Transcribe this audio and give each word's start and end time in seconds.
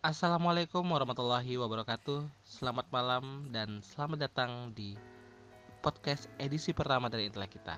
Assalamualaikum 0.00 0.80
warahmatullahi 0.80 1.60
wabarakatuh. 1.60 2.24
Selamat 2.40 2.88
malam 2.88 3.52
dan 3.52 3.84
selamat 3.84 4.32
datang 4.32 4.72
di 4.72 4.96
podcast 5.84 6.24
edisi 6.40 6.72
pertama 6.72 7.12
dari 7.12 7.28
Intelek 7.28 7.60
kita. 7.60 7.76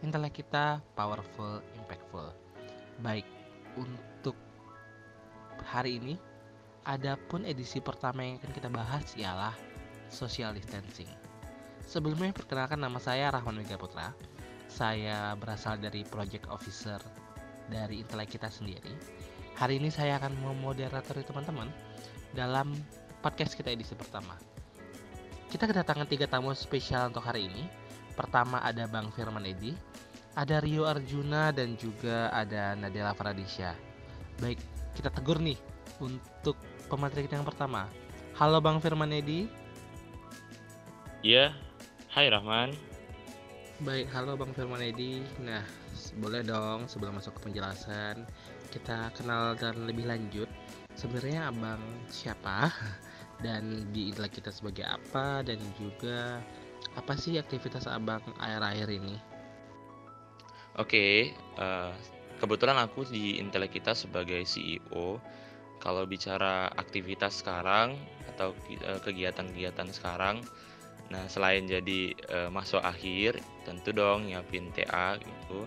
Intelek 0.00 0.40
kita 0.40 0.80
powerful, 0.96 1.60
impactful. 1.76 2.32
Baik, 3.04 3.28
untuk 3.76 4.32
hari 5.60 6.00
ini 6.00 6.16
adapun 6.88 7.44
edisi 7.44 7.84
pertama 7.84 8.24
yang 8.24 8.40
akan 8.40 8.52
kita 8.56 8.72
bahas 8.72 9.04
ialah 9.20 9.52
social 10.08 10.56
distancing. 10.56 11.12
Sebelumnya 11.84 12.32
perkenalkan 12.32 12.80
nama 12.80 12.96
saya 12.96 13.28
Rahman 13.28 13.60
Mega 13.60 13.76
Putra. 13.76 14.16
Saya 14.72 15.36
berasal 15.36 15.76
dari 15.76 16.00
project 16.08 16.48
officer 16.48 16.96
dari 17.68 18.00
Intelek 18.00 18.40
kita 18.40 18.48
sendiri. 18.48 19.28
Hari 19.58 19.82
ini 19.82 19.90
saya 19.90 20.22
akan 20.22 20.38
memoderatori 20.38 21.26
teman-teman 21.26 21.66
dalam 22.30 22.78
podcast 23.18 23.58
kita 23.58 23.74
edisi 23.74 23.90
pertama. 23.98 24.38
Kita 25.50 25.66
kedatangan 25.66 26.06
tiga 26.06 26.30
tamu 26.30 26.54
spesial 26.54 27.10
untuk 27.10 27.26
hari 27.26 27.50
ini. 27.50 27.66
Pertama 28.14 28.62
ada 28.62 28.86
Bang 28.86 29.10
Firman 29.10 29.42
Edi, 29.42 29.74
ada 30.38 30.62
Rio 30.62 30.86
Arjuna 30.86 31.50
dan 31.50 31.74
juga 31.74 32.30
ada 32.30 32.78
Nadela 32.78 33.18
Faradisha. 33.18 33.74
Baik, 34.38 34.62
kita 34.94 35.10
tegur 35.10 35.42
nih 35.42 35.58
untuk 35.98 36.54
pemateri 36.86 37.26
kita 37.26 37.42
yang 37.42 37.48
pertama. 37.48 37.90
Halo 38.38 38.62
Bang 38.62 38.78
Firman 38.78 39.10
Edi. 39.10 39.50
Iya, 41.26 41.50
hai 42.14 42.30
Rahman. 42.30 42.78
Baik, 43.82 44.06
halo 44.14 44.38
Bang 44.38 44.54
Firman 44.54 44.86
Edi. 44.86 45.18
Nah, 45.42 45.66
boleh 46.18 46.42
dong 46.46 46.86
sebelum 46.86 47.18
masuk 47.18 47.38
ke 47.38 47.50
penjelasan 47.50 48.26
kita 48.68 49.10
kenal 49.16 49.56
dan 49.56 49.88
lebih 49.88 50.08
lanjut. 50.08 50.48
Sebenarnya 50.94 51.48
Abang 51.48 51.82
siapa 52.10 52.72
dan 53.44 53.88
di 53.94 54.10
intelek 54.10 54.40
kita 54.42 54.50
sebagai 54.50 54.86
apa 54.86 55.46
dan 55.46 55.58
juga 55.78 56.42
apa 56.94 57.14
sih 57.14 57.38
aktivitas 57.38 57.86
Abang 57.86 58.22
akhir-akhir 58.38 58.88
ini? 58.90 59.16
Oke, 60.78 61.34
uh, 61.58 61.90
kebetulan 62.38 62.78
aku 62.78 63.02
di 63.06 63.42
intelek 63.42 63.78
kita 63.78 63.98
sebagai 63.98 64.42
CEO. 64.46 65.18
Kalau 65.78 66.02
bicara 66.06 66.70
aktivitas 66.74 67.42
sekarang 67.42 67.98
atau 68.34 68.54
uh, 68.86 68.98
kegiatan-kegiatan 69.02 69.90
sekarang, 69.90 70.42
nah 71.08 71.24
selain 71.28 71.64
jadi 71.64 72.12
uh, 72.28 72.50
masuk 72.52 72.84
akhir, 72.84 73.40
tentu 73.64 73.96
dong 73.96 74.28
nyiapin 74.28 74.68
TA 74.76 75.16
gitu. 75.16 75.64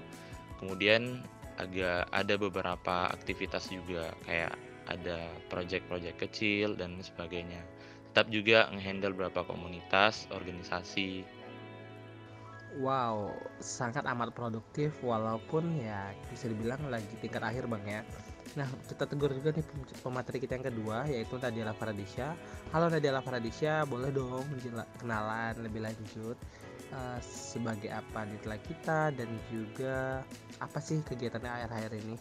Kemudian 0.61 1.25
agak 1.57 2.09
ada 2.13 2.33
beberapa 2.37 3.09
aktivitas 3.09 3.69
juga 3.73 4.13
kayak 4.29 4.53
ada 4.89 5.29
project-project 5.49 6.17
kecil 6.17 6.73
dan 6.77 6.97
sebagainya. 7.01 7.61
Tetap 8.11 8.27
juga 8.27 8.67
ngehandle 8.73 9.15
beberapa 9.15 9.47
komunitas, 9.47 10.27
organisasi. 10.35 11.23
Wow, 12.79 13.35
sangat 13.59 14.07
amat 14.07 14.31
produktif 14.31 14.95
walaupun 15.03 15.75
ya 15.83 16.15
bisa 16.31 16.47
dibilang 16.47 16.79
lagi 16.87 17.11
tingkat 17.19 17.43
akhir 17.43 17.67
bang 17.67 17.83
ya. 17.99 18.01
Nah 18.59 18.67
kita 18.83 19.07
tegur 19.07 19.31
juga 19.31 19.55
nih 19.55 19.63
pemateri 20.03 20.43
kita 20.43 20.59
yang 20.59 20.67
kedua 20.67 21.07
yaitu 21.07 21.39
Nadia 21.39 21.71
Faradisha. 21.71 22.35
Halo 22.75 22.91
Nadia 22.91 23.15
Faradisha, 23.23 23.87
boleh 23.87 24.11
dong 24.11 24.43
kenalan 24.99 25.55
lebih 25.63 25.87
lanjut 25.87 26.35
uh, 26.91 27.19
sebagai 27.23 27.87
apa 27.87 28.27
nilai 28.27 28.59
kita 28.59 29.15
dan 29.15 29.29
juga 29.47 30.27
apa 30.59 30.79
sih 30.83 30.99
kegiatannya 30.99 31.47
akhir-akhir 31.47 31.93
ini? 32.03 32.15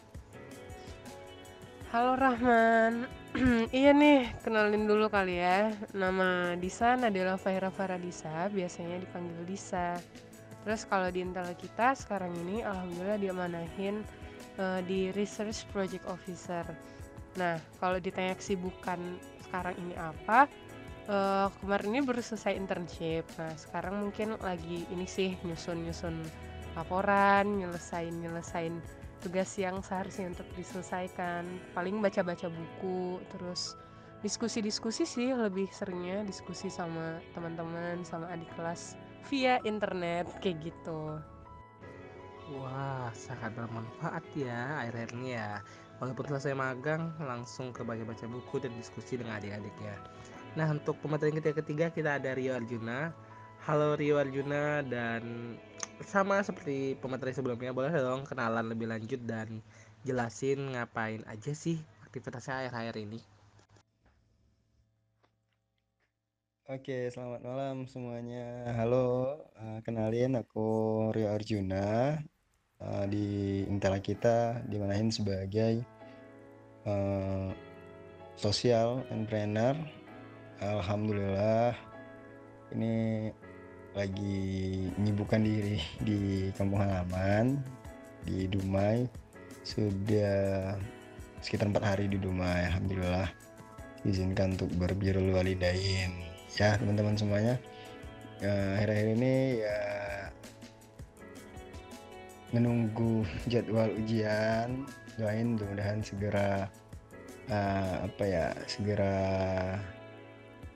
Halo 1.91 2.15
Rahman, 2.15 3.11
iya 3.75 3.91
nih 3.91 4.31
kenalin 4.47 4.87
dulu 4.87 5.11
kali 5.11 5.43
ya. 5.43 5.75
Nama 5.91 6.55
Disa 6.55 6.95
adalah 6.95 7.35
Faira 7.35 7.67
Faradisa, 7.75 8.47
biasanya 8.55 9.03
dipanggil 9.03 9.43
Disa. 9.43 9.99
Terus 10.63 10.87
kalau 10.87 11.11
di 11.11 11.27
Intel 11.27 11.51
kita 11.59 11.99
sekarang 11.99 12.31
ini 12.47 12.63
Alhamdulillah 12.63 13.19
diamanahin 13.19 14.07
uh, 14.61 14.81
di 14.85 15.09
Research 15.17 15.65
Project 15.73 16.05
Officer. 16.07 16.63
Nah 17.41 17.57
kalau 17.81 17.97
ditanya 17.97 18.37
kesibukan 18.37 19.01
sekarang 19.49 19.75
ini 19.81 19.97
apa 19.97 20.47
uh, 21.09 21.49
kemarin 21.65 21.97
ini 21.97 22.01
baru 22.05 22.21
selesai 22.21 22.53
internship. 22.55 23.25
Nah 23.41 23.57
sekarang 23.57 24.05
mungkin 24.05 24.37
lagi 24.45 24.85
ini 24.93 25.09
sih 25.09 25.35
nyusun-nyusun 25.49 26.21
laporan 26.77 27.65
nyelesain 27.65 28.15
nyelesain 28.21 28.79
tugas 29.21 29.51
yang 29.57 29.81
seharusnya 29.81 30.31
untuk 30.37 30.47
diselesaikan. 30.55 31.49
Paling 31.73 31.99
baca-baca 32.05 32.53
buku 32.53 33.19
terus 33.33 33.75
diskusi-diskusi 34.21 35.09
sih 35.09 35.33
lebih 35.33 35.65
seringnya 35.73 36.21
diskusi 36.29 36.69
sama 36.69 37.25
teman-teman 37.33 38.05
sama 38.05 38.29
adik 38.29 38.53
kelas 38.53 39.01
via 39.33 39.57
internet 39.65 40.29
kayak 40.45 40.61
gitu 40.73 41.17
wah 42.59 43.11
sangat 43.15 43.55
bermanfaat 43.55 44.25
ya 44.35 44.83
akhir-akhir 44.83 45.11
ini 45.19 45.39
ya 45.39 45.63
walaupun 46.03 46.27
selesai 46.27 46.57
magang 46.59 47.15
langsung 47.23 47.71
ke 47.71 47.87
baca-baca 47.87 48.27
buku 48.27 48.59
dan 48.59 48.75
diskusi 48.75 49.15
dengan 49.15 49.39
adik-adik 49.39 49.75
ya 49.79 49.97
nah 50.59 50.67
untuk 50.75 50.99
pemateri 50.99 51.39
ketiga 51.39 51.63
ketiga 51.63 51.87
kita 51.95 52.19
ada 52.19 52.35
Rio 52.35 52.59
Arjuna 52.59 53.15
Halo 53.69 53.95
Rio 53.95 54.19
Arjuna 54.19 54.83
dan 54.83 55.55
sama 56.03 56.41
seperti 56.41 56.97
pemateri 56.99 57.37
sebelumnya 57.37 57.77
boleh 57.77 57.93
dong 57.93 58.25
kenalan 58.25 58.73
lebih 58.73 58.89
lanjut 58.89 59.21
dan 59.29 59.61
jelasin 60.03 60.73
ngapain 60.73 61.21
aja 61.29 61.53
sih 61.53 61.77
aktivitasnya 62.09 62.67
akhir-akhir 62.67 62.97
ini. 63.05 63.21
Oke, 66.71 67.11
selamat 67.11 67.43
malam 67.43 67.77
semuanya. 67.91 68.71
Halo, 68.79 69.39
uh, 69.59 69.79
kenalin 69.83 70.39
aku 70.39 70.67
Rio 71.11 71.29
Arjuna 71.29 72.15
uh, 72.85 73.05
di 73.07 73.63
Intela 73.69 74.01
kita 74.01 74.61
dimanain 74.67 75.13
sebagai 75.13 75.85
uh, 76.89 77.53
sosial 78.37 79.05
entrepreneur. 79.13 79.77
Alhamdulillah 80.61 81.73
ini 82.77 83.29
lagi 83.97 84.87
menyibukkan 85.01 85.41
diri 85.41 85.81
di 86.05 86.53
kampung 86.53 86.85
halaman 86.85 87.61
di 88.29 88.45
Dumai. 88.49 89.09
Sudah 89.65 90.77
sekitar 91.41 91.73
empat 91.73 91.85
hari 91.97 92.05
di 92.13 92.21
Dumai 92.21 92.69
Alhamdulillah. 92.69 93.29
Izinkan 94.05 94.57
untuk 94.57 94.73
berbirul 94.81 95.33
walidain. 95.37 96.13
Ya 96.57 96.77
teman-teman 96.81 97.17
semuanya. 97.17 97.57
Ya, 98.41 98.81
akhir-akhir 98.81 99.09
ini 99.21 99.35
ya 99.61 99.77
menunggu 102.51 103.23
jadwal 103.47 103.91
ujian 103.95 104.87
doain 105.15 105.55
mudah-mudahan 105.55 106.03
segera 106.03 106.67
uh, 107.47 108.07
apa 108.07 108.25
ya 108.27 108.47
segera 108.67 109.17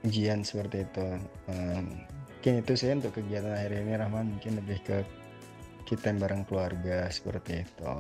ujian 0.07 0.45
seperti 0.45 0.87
itu 0.87 1.09
um, 1.51 1.99
mungkin 2.39 2.61
itu 2.61 2.73
sih 2.77 2.93
untuk 2.93 3.17
kegiatan 3.17 3.57
akhir 3.57 3.73
ini 3.73 3.93
Rahman 3.97 4.37
mungkin 4.37 4.61
lebih 4.61 4.79
ke 4.85 4.99
kita 5.89 6.13
bareng 6.17 6.45
keluarga 6.45 7.09
seperti 7.09 7.65
itu 7.65 7.95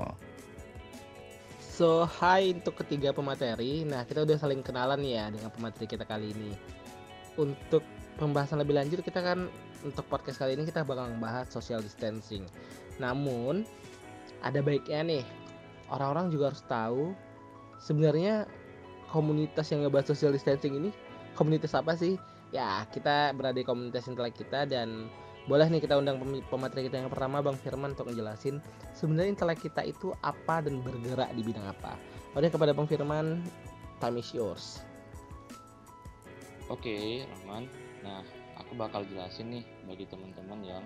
So, 1.75 2.07
hai 2.07 2.55
untuk 2.55 2.87
ketiga 2.87 3.11
pemateri. 3.11 3.83
Nah, 3.83 4.07
kita 4.07 4.23
udah 4.23 4.39
saling 4.39 4.63
kenalan 4.63 5.03
ya 5.03 5.27
dengan 5.27 5.51
pemateri 5.51 5.91
kita 5.91 6.07
kali 6.07 6.31
ini. 6.31 6.55
Untuk 7.35 7.83
pembahasan 8.15 8.63
lebih 8.63 8.79
lanjut, 8.79 9.03
kita 9.03 9.19
kan 9.19 9.51
untuk 9.85 10.09
podcast 10.09 10.41
kali 10.41 10.57
ini 10.57 10.65
kita 10.65 10.83
bakal 10.83 11.07
membahas 11.13 11.47
social 11.53 11.79
distancing. 11.85 12.49
Namun, 12.97 13.69
ada 14.41 14.65
baiknya 14.65 15.05
nih, 15.05 15.25
orang-orang 15.93 16.33
juga 16.33 16.51
harus 16.51 16.65
tahu 16.65 17.03
sebenarnya 17.79 18.49
komunitas 19.13 19.69
yang 19.71 19.85
ngebahas 19.85 20.17
social 20.17 20.33
distancing 20.35 20.75
ini 20.75 20.91
komunitas 21.37 21.77
apa 21.77 21.95
sih? 21.95 22.17
ya 22.55 22.87
kita 22.95 23.35
berada 23.35 23.59
di 23.59 23.67
komunitas 23.67 24.07
intelek 24.07 24.39
kita 24.39 24.63
dan 24.71 25.11
boleh 25.51 25.67
nih 25.69 25.83
kita 25.83 25.99
undang 25.99 26.23
pemateri 26.49 26.87
kita 26.89 27.03
yang 27.03 27.11
pertama 27.11 27.43
Bang 27.43 27.59
Firman 27.59 27.93
untuk 27.93 28.09
ngejelasin 28.09 28.63
sebenarnya 28.95 29.35
intelek 29.35 29.61
kita 29.61 29.83
itu 29.83 30.15
apa 30.23 30.63
dan 30.63 30.81
bergerak 30.81 31.35
di 31.35 31.43
bidang 31.43 31.67
apa. 31.67 31.99
Oke 32.39 32.49
kepada 32.49 32.71
Bang 32.73 32.87
Firman, 32.87 33.43
time 33.99 34.17
is 34.23 34.31
yours. 34.33 34.81
Oke, 36.73 37.29
Rahman. 37.29 37.69
Nah, 38.01 38.25
aku 38.75 38.91
bakal 38.91 39.07
jelasin 39.07 39.55
nih 39.55 39.65
bagi 39.87 40.03
teman-teman 40.11 40.59
yang 40.67 40.83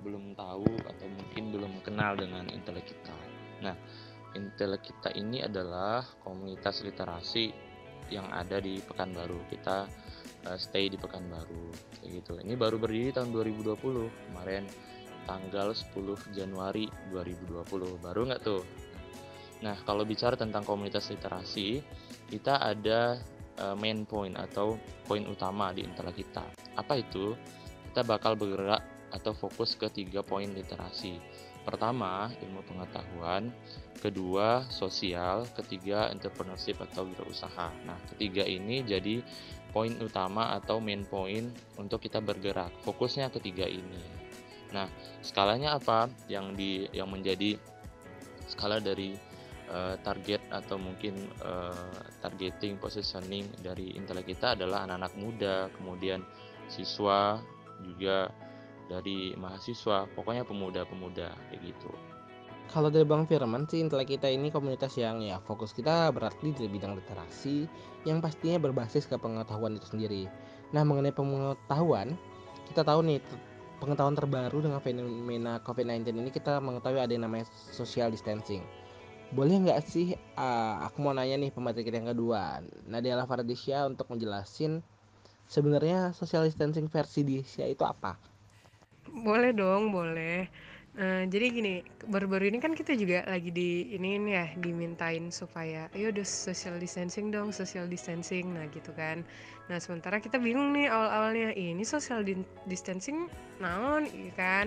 belum 0.00 0.32
tahu 0.32 0.72
atau 0.88 1.04
mungkin 1.04 1.52
belum 1.52 1.72
kenal 1.84 2.16
dengan 2.16 2.48
intelek 2.48 2.88
kita. 2.88 3.12
Nah, 3.60 3.76
intelek 4.32 4.88
kita 4.88 5.12
ini 5.12 5.44
adalah 5.44 6.00
komunitas 6.24 6.80
literasi 6.80 7.52
yang 8.08 8.24
ada 8.32 8.56
di 8.56 8.80
Pekanbaru. 8.80 9.36
Kita 9.52 9.84
uh, 10.48 10.56
stay 10.56 10.88
di 10.88 10.96
Pekanbaru 10.96 11.68
kayak 12.00 12.24
gitu 12.24 12.40
ini 12.40 12.56
baru 12.56 12.80
berdiri 12.80 13.12
tahun 13.12 13.36
2020 13.36 13.76
kemarin 14.32 14.64
tanggal 15.28 15.76
10 15.76 15.92
Januari 16.32 16.88
2020 17.12 18.00
baru 18.00 18.20
nggak 18.32 18.40
tuh 18.40 18.64
nah 19.60 19.76
kalau 19.84 20.08
bicara 20.08 20.40
tentang 20.40 20.64
komunitas 20.64 21.12
literasi 21.12 21.84
kita 22.32 22.56
ada 22.56 23.20
uh, 23.60 23.76
main 23.76 24.08
point 24.08 24.34
atau 24.34 24.80
poin 25.04 25.22
utama 25.28 25.70
di 25.70 25.84
intellek 25.84 26.24
kita. 26.24 26.44
Apa 26.74 26.98
itu? 26.98 27.36
Kita 27.90 28.02
bakal 28.06 28.34
bergerak 28.34 28.82
atau 29.10 29.34
fokus 29.34 29.74
ke 29.74 29.90
tiga 29.90 30.22
poin 30.24 30.48
literasi. 30.50 31.18
Pertama, 31.60 32.32
ilmu 32.40 32.64
pengetahuan, 32.64 33.52
kedua, 34.00 34.64
sosial, 34.72 35.44
ketiga, 35.52 36.08
entrepreneurship 36.08 36.80
atau 36.80 37.04
wirausaha. 37.04 37.68
Nah, 37.84 38.00
ketiga 38.14 38.48
ini 38.48 38.80
jadi 38.80 39.20
poin 39.70 39.92
utama 40.00 40.56
atau 40.56 40.80
main 40.80 41.04
point 41.04 41.52
untuk 41.76 42.00
kita 42.00 42.18
bergerak. 42.24 42.72
Fokusnya 42.80 43.28
ketiga 43.28 43.68
ini. 43.68 44.00
Nah, 44.72 44.88
skalanya 45.20 45.76
apa? 45.76 46.08
Yang 46.30 46.46
di 46.56 46.72
yang 46.96 47.12
menjadi 47.12 47.60
skala 48.48 48.80
dari 48.80 49.14
uh, 49.70 49.96
target 50.02 50.42
atau 50.50 50.76
mungkin 50.76 51.16
uh, 51.40 51.94
targeting 52.20 52.76
positioning 52.76 53.46
dari 53.62 53.94
intelek 53.94 54.34
kita 54.34 54.58
adalah 54.58 54.84
anak-anak 54.84 55.14
muda, 55.16 55.56
kemudian 55.78 56.20
siswa 56.66 57.40
juga 57.80 58.28
dari 58.90 59.38
mahasiswa 59.38 60.10
pokoknya 60.18 60.42
pemuda-pemuda 60.42 61.30
kayak 61.48 61.62
gitu 61.62 61.90
kalau 62.70 62.86
dari 62.86 63.02
Bang 63.02 63.26
Firman 63.26 63.66
sih 63.66 63.82
intelek 63.82 64.14
kita 64.14 64.30
ini 64.30 64.54
komunitas 64.54 64.94
yang 64.94 65.18
ya 65.18 65.42
fokus 65.42 65.74
kita 65.74 66.14
berarti 66.14 66.54
di 66.54 66.70
bidang 66.70 66.94
literasi 66.94 67.66
yang 68.06 68.22
pastinya 68.22 68.62
berbasis 68.62 69.10
ke 69.10 69.18
pengetahuan 69.18 69.74
itu 69.74 69.90
sendiri. 69.90 70.22
Nah 70.70 70.86
mengenai 70.86 71.10
pengetahuan 71.10 72.14
kita 72.70 72.86
tahu 72.86 73.02
nih 73.02 73.18
pengetahuan 73.82 74.14
terbaru 74.14 74.62
dengan 74.62 74.78
fenomena 74.78 75.58
COVID-19 75.66 76.14
ini 76.14 76.30
kita 76.30 76.62
mengetahui 76.62 77.02
ada 77.02 77.10
yang 77.10 77.26
namanya 77.26 77.50
social 77.74 78.06
distancing. 78.06 78.62
Boleh 79.30 79.62
nggak 79.62 79.80
sih 79.86 80.18
uh, 80.34 80.82
aku 80.82 81.06
mau 81.06 81.14
nanya 81.14 81.38
nih 81.38 81.54
pemateri 81.54 81.86
kita 81.86 82.02
yang 82.02 82.10
kedua 82.10 82.58
Nadia 82.90 83.14
Faradisya 83.22 83.86
untuk 83.86 84.10
menjelasin 84.10 84.82
sebenarnya 85.46 86.10
social 86.14 86.46
distancing 86.46 86.90
versi 86.90 87.22
Disya 87.22 87.70
itu 87.70 87.86
apa? 87.86 88.18
Boleh 89.10 89.50
dong, 89.50 89.90
boleh. 89.90 90.46
Uh, 90.98 91.22
jadi 91.30 91.54
gini, 91.54 91.74
baru-baru 92.10 92.50
ini 92.50 92.58
kan 92.58 92.74
kita 92.74 92.98
juga 92.98 93.22
lagi 93.30 93.54
di 93.54 93.94
ini, 93.94 94.18
ini 94.18 94.34
ya 94.34 94.50
dimintain 94.58 95.30
supaya 95.30 95.86
ayo 95.94 96.10
udah 96.10 96.26
social 96.26 96.74
distancing 96.82 97.30
dong, 97.30 97.54
social 97.54 97.86
distancing. 97.86 98.50
Nah, 98.50 98.66
gitu 98.70 98.90
kan. 98.98 99.22
Nah, 99.70 99.78
sementara 99.78 100.18
kita 100.18 100.42
bingung 100.42 100.74
nih 100.74 100.90
awal-awalnya, 100.90 101.54
ini 101.54 101.86
social 101.86 102.26
distancing 102.66 103.30
naon 103.62 104.10
iya 104.10 104.34
kan. 104.34 104.66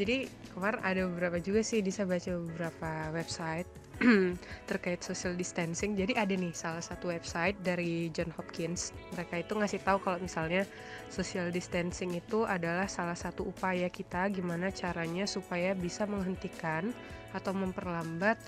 Jadi 0.00 0.28
kemarin 0.56 0.80
ada 0.80 1.00
beberapa 1.04 1.36
juga 1.44 1.60
sih 1.60 1.84
bisa 1.84 2.08
baca 2.08 2.32
beberapa 2.40 3.12
website 3.12 3.68
terkait 4.70 5.04
social 5.04 5.36
distancing. 5.36 5.92
Jadi 5.92 6.16
ada 6.16 6.32
nih 6.32 6.56
salah 6.56 6.80
satu 6.80 7.12
website 7.12 7.60
dari 7.60 8.08
John 8.16 8.32
Hopkins. 8.32 8.96
Mereka 9.12 9.44
itu 9.44 9.52
ngasih 9.52 9.80
tahu 9.84 10.00
kalau 10.00 10.16
misalnya 10.16 10.64
social 11.12 11.52
distancing 11.52 12.16
itu 12.16 12.48
adalah 12.48 12.88
salah 12.88 13.16
satu 13.16 13.44
upaya 13.52 13.92
kita 13.92 14.32
gimana 14.32 14.72
caranya 14.72 15.28
supaya 15.28 15.76
bisa 15.76 16.08
menghentikan 16.08 16.96
atau 17.36 17.52
memperlambat 17.52 18.40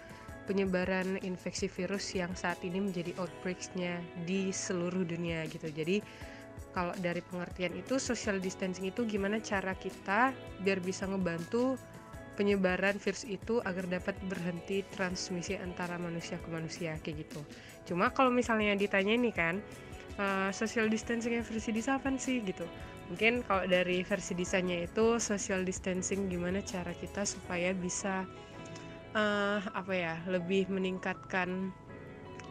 penyebaran 0.48 1.20
infeksi 1.22 1.70
virus 1.70 2.16
yang 2.16 2.32
saat 2.34 2.58
ini 2.66 2.82
menjadi 2.82 3.14
outbreaksnya 3.20 4.00
di 4.24 4.50
seluruh 4.50 5.04
dunia 5.04 5.46
gitu. 5.52 5.68
Jadi 5.70 6.02
kalau 6.72 6.96
dari 7.04 7.20
pengertian 7.20 7.76
itu 7.76 8.00
social 8.00 8.40
distancing 8.40 8.88
itu 8.88 9.04
gimana 9.04 9.38
cara 9.38 9.76
kita 9.76 10.32
biar 10.64 10.80
bisa 10.80 11.04
ngebantu 11.04 11.76
penyebaran 12.34 12.96
virus 12.96 13.28
itu 13.28 13.60
agar 13.64 13.84
dapat 13.88 14.16
berhenti 14.28 14.84
transmisi 14.92 15.56
antara 15.60 16.00
manusia 16.00 16.40
ke 16.40 16.48
manusia 16.48 16.96
kayak 17.04 17.28
gitu. 17.28 17.40
Cuma 17.88 18.12
kalau 18.12 18.32
misalnya 18.32 18.72
ditanya 18.76 19.14
ini 19.14 19.30
kan 19.30 19.60
uh, 20.16 20.48
social 20.52 20.88
distancing 20.88 21.36
versi 21.44 21.70
disa 21.72 22.00
apa 22.00 22.08
sih 22.16 22.40
gitu. 22.40 22.64
Mungkin 23.12 23.44
kalau 23.44 23.68
dari 23.68 24.00
versi 24.06 24.32
desainnya 24.32 24.88
itu 24.88 25.20
social 25.20 25.66
distancing 25.66 26.32
gimana 26.32 26.64
cara 26.64 26.96
kita 26.96 27.28
supaya 27.28 27.76
bisa 27.76 28.24
uh, 29.12 29.60
apa 29.76 29.92
ya 29.92 30.14
lebih 30.28 30.72
meningkatkan 30.72 31.72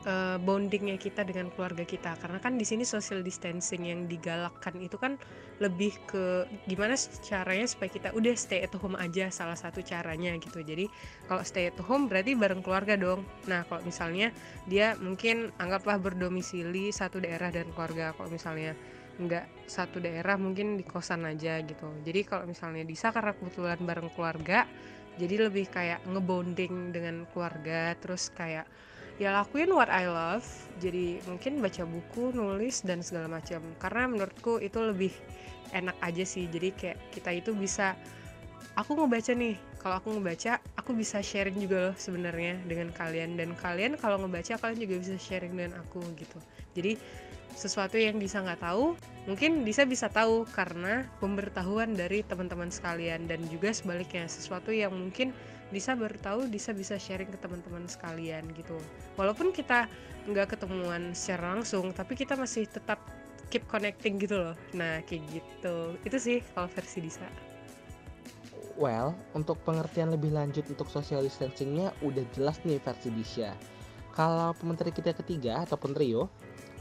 uh, 0.05 0.37
bondingnya 0.41 0.97
kita 0.97 1.25
dengan 1.25 1.49
keluarga 1.53 1.85
kita 1.85 2.17
karena 2.21 2.37
kan 2.37 2.57
di 2.57 2.65
sini 2.65 2.85
social 2.85 3.25
distancing 3.25 3.89
yang 3.89 4.05
digalakkan 4.05 4.77
itu 4.81 4.97
kan 4.97 5.17
lebih 5.61 5.93
ke 6.09 6.49
gimana 6.65 6.97
caranya 7.21 7.69
supaya 7.69 7.93
kita 7.93 8.09
udah 8.17 8.33
stay 8.33 8.65
at 8.65 8.73
home 8.73 8.97
aja 8.97 9.29
salah 9.29 9.53
satu 9.53 9.85
caranya 9.85 10.33
gitu. 10.41 10.65
Jadi 10.65 10.89
kalau 11.29 11.45
stay 11.45 11.69
at 11.69 11.77
home 11.77 12.09
berarti 12.09 12.33
bareng 12.33 12.65
keluarga 12.65 12.97
dong. 12.97 13.21
Nah 13.45 13.61
kalau 13.69 13.85
misalnya 13.85 14.33
dia 14.65 14.97
mungkin 14.97 15.53
anggaplah 15.61 16.01
berdomisili 16.01 16.89
satu 16.89 17.21
daerah 17.21 17.53
dan 17.53 17.69
keluarga 17.77 18.17
kalau 18.17 18.33
misalnya 18.33 18.73
nggak 19.21 19.69
satu 19.69 20.01
daerah 20.01 20.33
mungkin 20.41 20.81
di 20.81 20.83
kosan 20.83 21.29
aja 21.29 21.61
gitu. 21.61 21.93
Jadi 22.01 22.25
kalau 22.25 22.49
misalnya 22.49 22.81
Disa 22.81 23.13
karena 23.13 23.37
kebetulan 23.37 23.77
bareng 23.85 24.09
keluarga 24.17 24.65
jadi 25.21 25.45
lebih 25.45 25.69
kayak 25.69 26.01
ngebonding 26.09 26.89
dengan 26.89 27.29
keluarga 27.29 27.93
terus 28.01 28.33
kayak 28.33 28.65
ya 29.21 29.29
lakuin 29.29 29.69
what 29.75 29.91
I 29.91 30.09
love. 30.09 30.47
Jadi 30.81 31.21
mungkin 31.29 31.61
baca 31.61 31.85
buku 31.85 32.33
nulis 32.33 32.81
dan 32.81 33.05
segala 33.05 33.29
macam. 33.29 33.61
Karena 33.77 34.09
menurutku 34.09 34.57
itu 34.57 34.81
lebih 34.81 35.13
enak 35.71 35.97
aja 36.03 36.23
sih. 36.23 36.47
Jadi 36.47 36.75
kayak 36.75 36.97
kita 37.11 37.31
itu 37.35 37.51
bisa 37.55 37.95
aku 38.75 38.95
ngebaca 38.95 39.31
nih. 39.35 39.55
Kalau 39.81 39.97
aku 39.97 40.13
ngebaca 40.13 40.61
aku 40.77 40.93
bisa 40.93 41.25
sharing 41.25 41.57
juga 41.57 41.89
loh 41.89 41.95
sebenarnya 41.97 42.61
dengan 42.69 42.93
kalian. 42.93 43.35
Dan 43.39 43.57
kalian 43.57 43.97
kalau 43.97 44.21
ngebaca 44.21 44.59
kalian 44.61 44.79
juga 44.79 44.95
bisa 45.01 45.15
sharing 45.17 45.53
dengan 45.57 45.81
aku 45.81 46.03
gitu. 46.15 46.37
Jadi 46.77 46.95
sesuatu 47.51 47.99
yang 47.99 48.15
bisa 48.15 48.39
nggak 48.39 48.63
tahu 48.63 48.95
mungkin 49.27 49.67
bisa 49.67 49.83
bisa 49.83 50.07
tahu 50.07 50.47
karena 50.55 51.03
pemberitahuan 51.19 51.97
dari 51.97 52.21
teman-teman 52.21 52.69
sekalian. 52.69 53.25
Dan 53.25 53.41
juga 53.49 53.73
sebaliknya 53.73 54.29
sesuatu 54.29 54.69
yang 54.69 54.93
mungkin 54.93 55.33
bisa 55.71 55.95
baru 55.95 56.19
tahu 56.19 56.39
bisa 56.51 56.75
bisa 56.75 56.99
sharing 56.99 57.31
ke 57.31 57.39
teman-teman 57.39 57.87
sekalian 57.87 58.43
gitu. 58.53 58.75
Walaupun 59.15 59.55
kita 59.55 59.87
nggak 60.29 60.53
ketemuan 60.53 61.17
secara 61.17 61.57
langsung 61.57 61.89
tapi 61.89 62.13
kita 62.13 62.37
masih 62.37 62.69
tetap 62.69 63.01
keep 63.51 63.67
connecting 63.67 64.15
gitu 64.17 64.39
loh. 64.39 64.55
Nah 64.71 65.03
kayak 65.03 65.27
gitu. 65.29 65.99
Itu 66.07 66.17
sih 66.17 66.37
kalau 66.55 66.71
versi 66.71 67.03
Disa. 67.03 67.27
Well 68.79 69.13
untuk 69.35 69.59
pengertian 69.67 70.15
lebih 70.15 70.31
lanjut 70.31 70.63
untuk 70.71 70.87
social 70.87 71.21
distancingnya 71.21 71.91
udah 72.01 72.23
jelas 72.31 72.57
nih 72.63 72.79
versi 72.79 73.11
Disha 73.11 73.53
kalau 74.15 74.51
pementeri 74.57 74.91
kita 74.91 75.15
ketiga 75.15 75.63
ataupun 75.63 75.95
Rio 75.95 76.31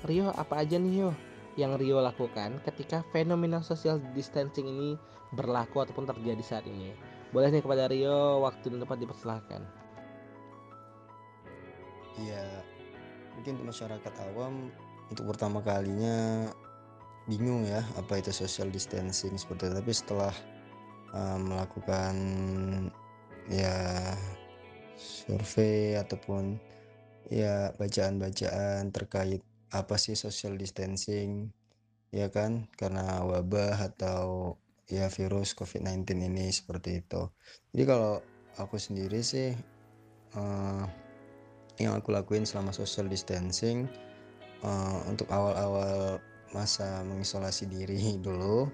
Rio 0.07 0.33
apa 0.35 0.65
aja 0.65 0.81
nih 0.81 1.07
yo 1.07 1.11
yang 1.59 1.77
Rio 1.77 1.99
lakukan 2.01 2.63
ketika 2.65 3.05
fenomena 3.11 3.61
social 3.61 4.01
distancing 4.15 4.65
ini 4.65 4.91
berlaku 5.35 5.83
ataupun 5.83 6.07
terjadi 6.09 6.43
saat 6.43 6.65
ini. 6.67 6.95
Boleh 7.31 7.53
nih 7.53 7.63
kepada 7.63 7.87
Rio 7.91 8.43
waktu 8.43 8.71
dan 8.71 8.83
tempat 8.83 8.99
dipersilahkan. 8.99 9.63
Iya, 12.19 12.43
mungkin 13.39 13.61
untuk 13.61 13.71
masyarakat 13.71 14.13
awam 14.33 14.73
untuk 15.11 15.35
pertama 15.35 15.61
kalinya 15.61 16.47
bingung 17.27 17.67
ya 17.67 17.83
apa 17.99 18.19
itu 18.19 18.31
social 18.31 18.71
distancing 18.71 19.35
seperti 19.37 19.69
itu. 19.69 19.75
Tapi 19.83 19.93
setelah 19.93 20.35
uh, 21.15 21.39
melakukan 21.39 22.15
ya 23.51 23.75
survei 24.97 25.99
ataupun 25.99 26.59
ya 27.31 27.75
bacaan-bacaan 27.77 28.91
terkait 28.95 29.43
apa 29.71 29.95
sih 29.95 30.19
social 30.19 30.59
distancing 30.59 31.51
ya 32.11 32.27
kan 32.27 32.67
karena 32.75 33.23
wabah 33.23 33.79
atau 33.95 34.59
ya 34.91 35.07
virus 35.07 35.55
COVID-19 35.55 36.27
ini 36.27 36.51
seperti 36.51 37.03
itu. 37.03 37.31
Jadi 37.71 37.85
kalau 37.87 38.19
aku 38.59 38.75
sendiri 38.79 39.23
sih 39.23 39.55
uh, 40.35 40.85
yang 41.79 41.95
aku 41.95 42.11
lakuin 42.11 42.43
selama 42.43 42.75
social 42.75 43.07
distancing 43.07 43.87
uh, 44.65 44.99
untuk 45.09 45.29
awal-awal 45.31 46.19
masa 46.51 47.05
mengisolasi 47.07 47.71
diri 47.71 48.17
dulu 48.27 48.67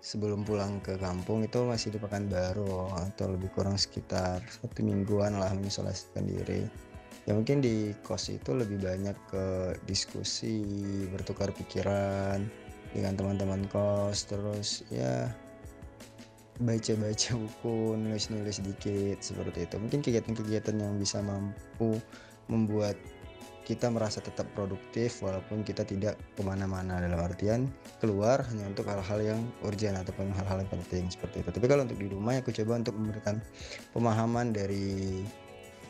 sebelum 0.00 0.48
pulang 0.48 0.80
ke 0.80 0.96
kampung 0.96 1.44
itu 1.44 1.60
masih 1.68 1.92
di 1.92 2.00
Pekanbaru 2.00 2.88
atau 2.96 3.36
lebih 3.36 3.52
kurang 3.52 3.76
sekitar 3.76 4.40
satu 4.48 4.80
mingguan 4.80 5.36
lah 5.36 5.52
mengisolasikan 5.52 6.24
diri 6.24 6.64
ya 7.28 7.36
mungkin 7.36 7.60
di 7.60 7.92
kos 8.00 8.32
itu 8.32 8.56
lebih 8.56 8.80
banyak 8.80 9.12
ke 9.28 9.76
diskusi 9.84 10.64
bertukar 11.12 11.52
pikiran 11.52 12.48
dengan 12.96 13.12
teman-teman 13.12 13.68
kos 13.68 14.24
terus 14.24 14.88
ya 14.88 15.28
baca-baca 16.60 17.30
buku, 17.40 17.96
nulis-nulis 17.96 18.60
sedikit 18.60 19.18
seperti 19.24 19.64
itu. 19.64 19.76
Mungkin 19.80 20.00
kegiatan-kegiatan 20.04 20.76
yang 20.76 20.94
bisa 21.00 21.24
mampu 21.24 21.96
membuat 22.52 23.00
kita 23.70 23.86
merasa 23.86 24.18
tetap 24.18 24.50
produktif 24.50 25.22
walaupun 25.22 25.62
kita 25.62 25.86
tidak 25.86 26.18
ke 26.34 26.42
mana-mana. 26.42 26.98
Dalam 26.98 27.22
artian 27.22 27.70
keluar 28.02 28.42
hanya 28.50 28.66
untuk 28.66 28.90
hal-hal 28.90 29.22
yang 29.22 29.40
urgent 29.62 29.94
ataupun 29.94 30.34
hal-hal 30.34 30.66
yang 30.66 30.70
penting 30.74 31.06
seperti 31.06 31.46
itu. 31.46 31.54
Tapi 31.54 31.66
kalau 31.70 31.86
untuk 31.86 32.02
di 32.02 32.10
rumah 32.10 32.34
aku 32.42 32.50
coba 32.50 32.82
untuk 32.82 32.98
memberikan 32.98 33.38
pemahaman 33.94 34.50
dari 34.50 35.22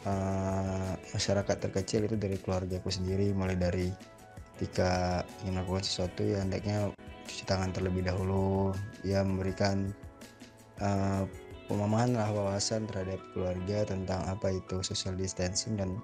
uh, 0.05 0.93
masyarakat 1.17 1.57
terkecil 1.57 2.05
itu 2.05 2.21
dari 2.21 2.37
keluarga 2.37 2.77
aku 2.77 2.93
sendiri. 2.93 3.33
Mulai 3.33 3.57
dari 3.57 3.89
ketika 4.61 5.25
ingin 5.41 5.57
melakukan 5.57 5.81
sesuatu 5.81 6.21
ya 6.21 6.45
hendaknya 6.45 6.93
cuci 7.25 7.49
tangan 7.49 7.73
terlebih 7.73 8.05
dahulu. 8.05 8.77
Ya 9.09 9.25
memberikan 9.25 9.97
uh, 10.85 11.25
pemahaman 11.65 12.13
lah 12.13 12.29
wawasan 12.29 12.85
terhadap 12.93 13.25
keluarga 13.33 13.89
tentang 13.89 14.21
apa 14.29 14.53
itu 14.53 14.85
social 14.85 15.17
distancing 15.17 15.81
dan 15.81 15.97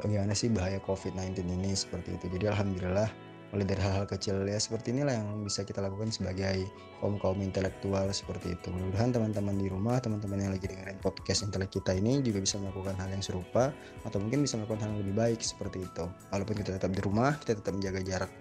bagaimana 0.00 0.32
sih 0.32 0.48
bahaya 0.48 0.78
COVID-19 0.86 1.44
ini? 1.44 1.74
Seperti 1.74 2.14
itu. 2.14 2.26
Jadi 2.30 2.50
alhamdulillah 2.50 3.10
mulai 3.48 3.64
dari 3.64 3.80
hal-hal 3.80 4.04
kecil 4.04 4.44
ya 4.44 4.60
seperti 4.60 4.92
inilah 4.92 5.24
yang 5.24 5.28
bisa 5.40 5.64
kita 5.64 5.80
lakukan 5.80 6.12
sebagai 6.12 6.68
kaum 7.00 7.16
kaum 7.16 7.40
intelektual 7.40 8.04
seperti 8.12 8.52
itu. 8.52 8.68
Mudah-mudahan 8.68 9.10
teman-teman 9.16 9.56
di 9.56 9.66
rumah 9.72 9.96
teman-teman 10.04 10.36
yang 10.36 10.52
lagi 10.52 10.68
dengerin 10.68 11.00
podcast 11.00 11.48
intelek 11.48 11.72
kita 11.72 11.96
ini 11.96 12.20
juga 12.20 12.44
bisa 12.44 12.60
melakukan 12.60 13.00
hal 13.00 13.08
yang 13.08 13.24
serupa 13.24 13.72
atau 14.04 14.20
mungkin 14.20 14.44
bisa 14.44 14.60
melakukan 14.60 14.84
hal 14.84 14.88
yang 14.92 15.00
lebih 15.00 15.16
baik 15.16 15.40
seperti 15.40 15.80
itu. 15.80 16.04
Walaupun 16.28 16.54
kita 16.60 16.76
tetap 16.76 16.92
di 16.92 17.00
rumah 17.00 17.32
kita 17.40 17.56
tetap 17.56 17.72
menjaga 17.72 18.00
jarak 18.04 18.32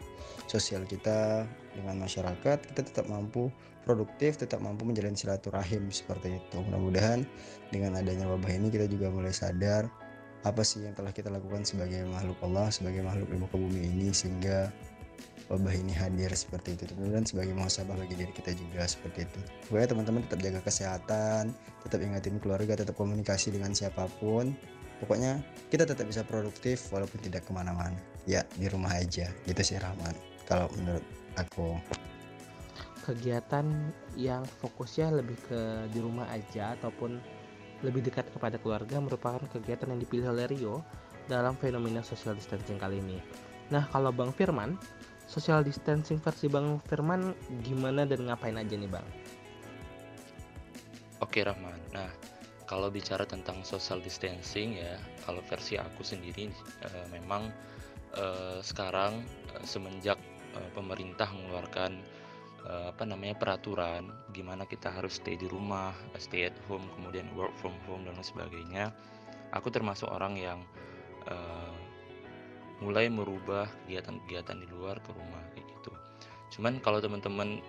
sosial 0.52 0.84
kita 0.84 1.48
dengan 1.72 2.04
masyarakat 2.04 2.58
kita 2.76 2.82
tetap 2.84 3.08
mampu 3.08 3.48
produktif 3.88 4.36
tetap 4.36 4.60
mampu 4.60 4.84
menjalin 4.84 5.16
silaturahim 5.16 5.88
seperti 5.88 6.36
itu. 6.36 6.58
Mudah-mudahan 6.68 7.24
dengan 7.72 7.96
adanya 7.96 8.28
wabah 8.28 8.52
ini 8.52 8.68
kita 8.68 8.92
juga 8.92 9.08
mulai 9.08 9.32
sadar 9.32 9.88
apa 10.50 10.64
sih 10.64 10.84
yang 10.88 10.96
telah 10.96 11.12
kita 11.12 11.28
lakukan 11.28 11.68
sebagai 11.68 12.08
makhluk 12.08 12.40
Allah 12.44 12.72
sebagai 12.72 13.04
makhluk 13.04 13.28
di 13.30 13.38
muka 13.38 13.56
bumi 13.60 13.82
ini 13.92 14.10
sehingga 14.16 14.72
wabah 15.48 15.76
ini 15.76 15.96
hadir 15.96 16.32
seperti 16.36 16.76
itu. 16.76 16.92
Dan 16.96 17.24
sebagai 17.24 17.56
muhasabah 17.56 17.96
bagi 17.96 18.16
diri 18.20 18.32
kita 18.36 18.52
juga 18.56 18.84
seperti 18.88 19.28
itu. 19.28 19.40
Supaya 19.68 19.88
teman-teman 19.88 20.24
tetap 20.28 20.40
jaga 20.44 20.60
kesehatan 20.64 21.56
tetap 21.88 22.04
ingatin 22.04 22.36
keluarga 22.44 22.76
tetap 22.76 22.96
komunikasi 23.00 23.56
dengan 23.56 23.72
siapa 23.72 24.12
pun. 24.20 24.52
Pokoknya 24.98 25.40
kita 25.70 25.86
tetap 25.86 26.10
bisa 26.10 26.26
produktif 26.26 26.90
walaupun 26.90 27.22
tidak 27.22 27.46
ke 27.48 27.52
mana-mana. 27.54 27.98
Ya 28.28 28.44
di 28.60 28.68
rumah 28.68 28.92
aja. 28.92 29.32
Gitu 29.48 29.62
sih 29.64 29.78
Rahman. 29.80 30.14
Kalau 30.50 30.68
menurut 30.76 31.06
aku. 31.40 31.80
Kegiatan 33.08 33.72
yang 34.20 34.44
fokusnya 34.60 35.16
lebih 35.16 35.40
ke 35.48 35.88
di 35.96 36.04
rumah 36.04 36.28
aja 36.28 36.76
ataupun 36.76 37.24
lebih 37.86 38.02
dekat 38.06 38.30
kepada 38.34 38.58
keluarga 38.58 38.98
merupakan 38.98 39.42
kegiatan 39.54 39.90
yang 39.94 40.02
dipilih 40.02 40.34
oleh 40.34 40.50
Rio 40.50 40.82
dalam 41.30 41.54
fenomena 41.60 42.02
social 42.02 42.34
distancing 42.34 42.80
kali 42.82 42.98
ini. 43.04 43.20
Nah, 43.70 43.86
kalau 43.92 44.16
Bang 44.16 44.32
Firman, 44.32 44.80
social 45.28 45.62
distancing 45.62 46.18
versi 46.24 46.48
Bang 46.48 46.80
Firman 46.88 47.36
gimana 47.62 48.08
dan 48.08 48.26
ngapain 48.26 48.56
aja 48.56 48.74
nih 48.74 48.90
Bang? 48.90 49.06
Oke 51.20 51.42
Rahman, 51.44 51.78
nah 51.92 52.08
kalau 52.70 52.92
bicara 52.94 53.26
tentang 53.26 53.64
social 53.66 54.00
distancing 54.04 54.78
ya, 54.78 54.96
kalau 55.26 55.42
versi 55.48 55.76
aku 55.80 56.06
sendiri 56.06 56.52
uh, 56.86 57.06
memang 57.10 57.50
uh, 58.16 58.60
sekarang 58.62 59.26
uh, 59.56 59.64
semenjak 59.66 60.20
uh, 60.54 60.70
pemerintah 60.78 61.28
mengeluarkan 61.32 62.00
uh, 62.66 62.90
apa 62.90 63.04
namanya 63.06 63.38
peraturan 63.38 64.10
gimana 64.34 64.66
kita 64.66 64.90
harus 64.90 65.22
stay 65.22 65.38
di 65.38 65.46
rumah, 65.46 65.94
stay 66.18 66.50
at 66.50 66.58
home, 66.66 66.86
kemudian 66.98 67.30
work 67.38 67.54
from 67.62 67.76
home 67.86 68.08
dan 68.08 68.18
lain 68.18 68.26
sebagainya, 68.26 68.90
aku 69.54 69.70
termasuk 69.70 70.10
orang 70.10 70.40
yang 70.40 70.60
uh, 71.30 71.76
mulai 72.82 73.10
merubah 73.10 73.66
kegiatan-kegiatan 73.86 74.58
di 74.62 74.68
luar 74.70 75.02
ke 75.02 75.10
rumah 75.14 75.42
kayak 75.54 75.66
gitu. 75.66 75.92
Cuman 76.58 76.78
kalau 76.82 77.02
teman-teman 77.02 77.62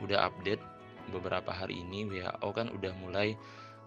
udah 0.00 0.30
update 0.30 0.62
beberapa 1.12 1.52
hari 1.52 1.80
ini 1.80 2.04
WHO 2.08 2.48
kan 2.52 2.68
udah 2.72 2.92
mulai 3.00 3.36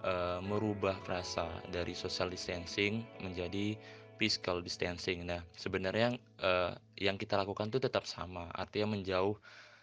uh, 0.05 0.39
merubah 0.41 0.98
frasa 1.05 1.50
dari 1.69 1.93
social 1.93 2.29
distancing 2.29 3.05
menjadi 3.21 3.77
physical 4.21 4.62
distancing. 4.62 5.25
Nah, 5.25 5.41
sebenarnya 5.57 6.13
uh, 6.45 6.77
yang 6.93 7.17
kita 7.17 7.41
lakukan 7.41 7.74
itu 7.74 7.81
tetap 7.81 8.05
sama, 8.05 8.53
artinya 8.53 8.93
menjauh 8.93 9.33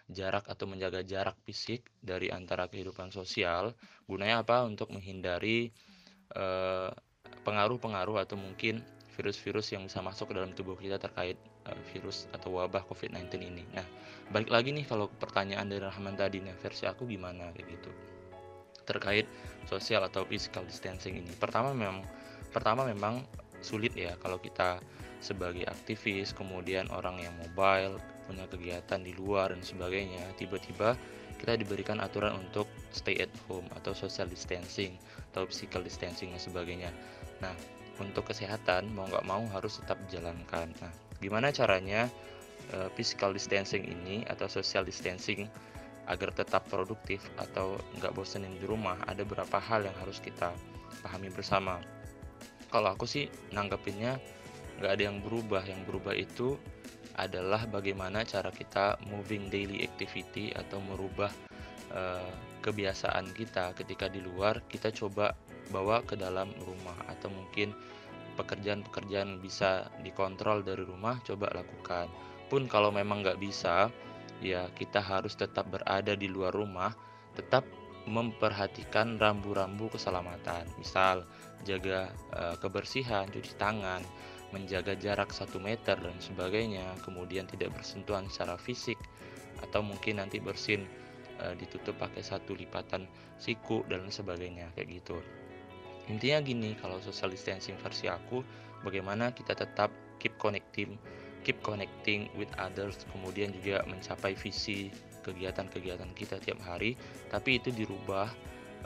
jarak 0.09 0.45
atau 0.49 0.65
menjaga 0.65 1.05
jarak 1.05 1.37
fisik 1.45 1.85
dari 2.01 2.33
antara 2.33 2.65
kehidupan 2.65 3.13
sosial. 3.13 3.77
Gunanya 4.09 4.41
apa? 4.41 4.65
Untuk 4.65 4.89
menghindari 4.89 5.69
pengaruh-pengaruh 6.29 6.91
uh, 6.93 7.41
pengaruh 7.45 7.77
-pengaruh 7.77 8.17
atau 8.21 8.37
mungkin 8.37 8.81
virus-virus 9.19 9.75
yang 9.75 9.83
bisa 9.83 9.99
masuk 9.99 10.31
ke 10.31 10.33
dalam 10.39 10.55
tubuh 10.55 10.79
kita 10.79 10.95
terkait 10.95 11.35
uh, 11.67 11.75
virus 11.91 12.31
atau 12.31 12.55
wabah 12.55 12.87
COVID-19 12.87 13.27
ini. 13.43 13.63
Nah, 13.75 13.83
balik 14.31 14.47
lagi 14.47 14.71
nih 14.71 14.87
kalau 14.87 15.11
pertanyaan 15.11 15.67
dari 15.67 15.83
Rahman 15.83 16.15
tadi, 16.15 16.39
nah 16.39 16.55
versi 16.55 16.87
aku 16.87 17.03
gimana 17.03 17.51
kayak 17.51 17.67
gitu 17.67 17.91
terkait 18.89 19.29
sosial 19.69 20.01
atau 20.01 20.25
physical 20.25 20.65
distancing 20.65 21.21
ini. 21.21 21.29
Pertama 21.37 21.77
memang 21.77 22.01
pertama 22.49 22.81
memang 22.89 23.21
sulit 23.61 23.93
ya 23.93 24.17
kalau 24.17 24.41
kita 24.41 24.81
sebagai 25.21 25.69
aktivis, 25.69 26.33
kemudian 26.33 26.89
orang 26.89 27.21
yang 27.21 27.35
mobile, 27.37 28.01
punya 28.29 28.45
kegiatan 28.45 29.01
di 29.01 29.17
luar 29.17 29.49
dan 29.49 29.65
sebagainya, 29.65 30.21
tiba-tiba 30.37 30.93
kita 31.41 31.57
diberikan 31.57 31.97
aturan 31.97 32.37
untuk 32.37 32.69
stay 32.93 33.17
at 33.17 33.33
home 33.49 33.65
atau 33.73 33.97
social 33.97 34.29
distancing 34.29 34.93
atau 35.33 35.49
physical 35.49 35.81
distancing 35.81 36.29
dan 36.29 36.37
sebagainya. 36.37 36.91
Nah, 37.41 37.55
untuk 37.97 38.29
kesehatan 38.29 38.93
mau 38.93 39.09
nggak 39.09 39.25
mau 39.25 39.41
harus 39.55 39.81
tetap 39.81 39.97
dijalankan. 40.05 40.69
Nah, 40.77 40.91
gimana 41.17 41.49
caranya 41.49 42.05
uh, 42.75 42.91
physical 42.93 43.33
distancing 43.33 43.87
ini 43.87 44.27
atau 44.29 44.45
social 44.45 44.85
distancing 44.85 45.49
agar 46.05 46.33
tetap 46.35 46.67
produktif 46.67 47.23
atau 47.39 47.79
nggak 47.97 48.13
bosenin 48.13 48.53
di 48.59 48.65
rumah? 48.67 48.99
Ada 49.07 49.23
beberapa 49.23 49.57
hal 49.57 49.87
yang 49.87 49.95
harus 49.97 50.19
kita 50.19 50.51
pahami 51.01 51.31
bersama. 51.31 51.79
Kalau 52.69 52.93
aku 52.93 53.07
sih 53.07 53.31
nanggepinnya 53.55 54.19
nggak 54.79 54.91
ada 54.91 55.03
yang 55.07 55.23
berubah. 55.23 55.63
Yang 55.63 55.81
berubah 55.87 56.13
itu 56.15 56.59
adalah 57.19 57.67
bagaimana 57.67 58.23
cara 58.23 58.49
kita 58.49 58.95
moving 59.11 59.51
daily 59.51 59.83
activity 59.83 60.55
atau 60.55 60.79
merubah 60.79 61.31
uh, 61.91 62.31
kebiasaan 62.63 63.31
kita. 63.35 63.75
Ketika 63.75 64.07
di 64.07 64.23
luar 64.23 64.63
kita 64.67 64.91
coba 64.95 65.35
bawa 65.69 66.01
ke 66.03 66.17
dalam 66.17 66.49
rumah 66.65 66.97
atau 67.11 67.29
mungkin 67.29 67.75
pekerjaan-pekerjaan 68.39 69.43
bisa 69.43 69.91
dikontrol 69.99 70.63
dari 70.63 70.83
rumah 70.87 71.19
coba 71.27 71.51
lakukan. 71.51 72.07
Pun 72.47 72.65
kalau 72.71 72.89
memang 72.89 73.21
nggak 73.21 73.39
bisa 73.43 73.91
ya 74.39 74.71
kita 74.71 75.03
harus 75.03 75.35
tetap 75.35 75.67
berada 75.67 76.15
di 76.15 76.31
luar 76.31 76.55
rumah 76.55 76.95
tetap 77.35 77.67
memperhatikan 78.07 79.19
rambu-rambu 79.19 79.91
keselamatan. 79.91 80.65
Misal 80.79 81.27
jaga 81.67 82.09
e, 82.31 82.41
kebersihan 82.57 83.27
cuci 83.27 83.53
tangan 83.59 84.01
menjaga 84.49 84.97
jarak 84.97 85.29
satu 85.29 85.61
meter 85.61 85.97
dan 85.99 86.17
sebagainya 86.17 86.97
kemudian 87.05 87.45
tidak 87.45 87.73
bersentuhan 87.77 88.25
secara 88.29 88.57
fisik 88.57 88.97
atau 89.61 89.85
mungkin 89.85 90.23
nanti 90.23 90.41
bersin 90.41 90.87
e, 91.37 91.45
ditutup 91.59 91.97
pakai 92.01 92.25
satu 92.25 92.57
lipatan 92.57 93.05
siku 93.37 93.85
dan 93.85 94.09
sebagainya 94.09 94.71
kayak 94.73 95.03
gitu. 95.03 95.17
Intinya 96.09 96.41
gini 96.41 96.73
kalau 96.79 96.97
social 97.03 97.29
distancing 97.29 97.77
versi 97.77 98.09
aku 98.09 98.41
bagaimana 98.81 99.29
kita 99.35 99.53
tetap 99.53 99.93
keep 100.17 100.33
connecting 100.41 100.97
keep 101.43 101.59
connecting 101.63 102.27
with 102.35 102.51
others 102.59 102.99
kemudian 103.15 103.55
juga 103.55 103.83
mencapai 103.87 104.35
visi 104.35 104.91
kegiatan-kegiatan 105.23 106.11
kita 106.15 106.39
tiap 106.39 106.59
hari 106.63 106.99
tapi 107.31 107.59
itu 107.59 107.71
dirubah 107.71 108.27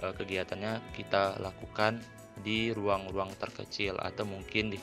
e, 0.01 0.05
kegiatannya 0.13 0.81
kita 0.93 1.41
lakukan 1.41 2.01
di 2.41 2.73
ruang-ruang 2.73 3.29
terkecil 3.37 3.97
atau 4.01 4.25
mungkin 4.25 4.73
di 4.73 4.81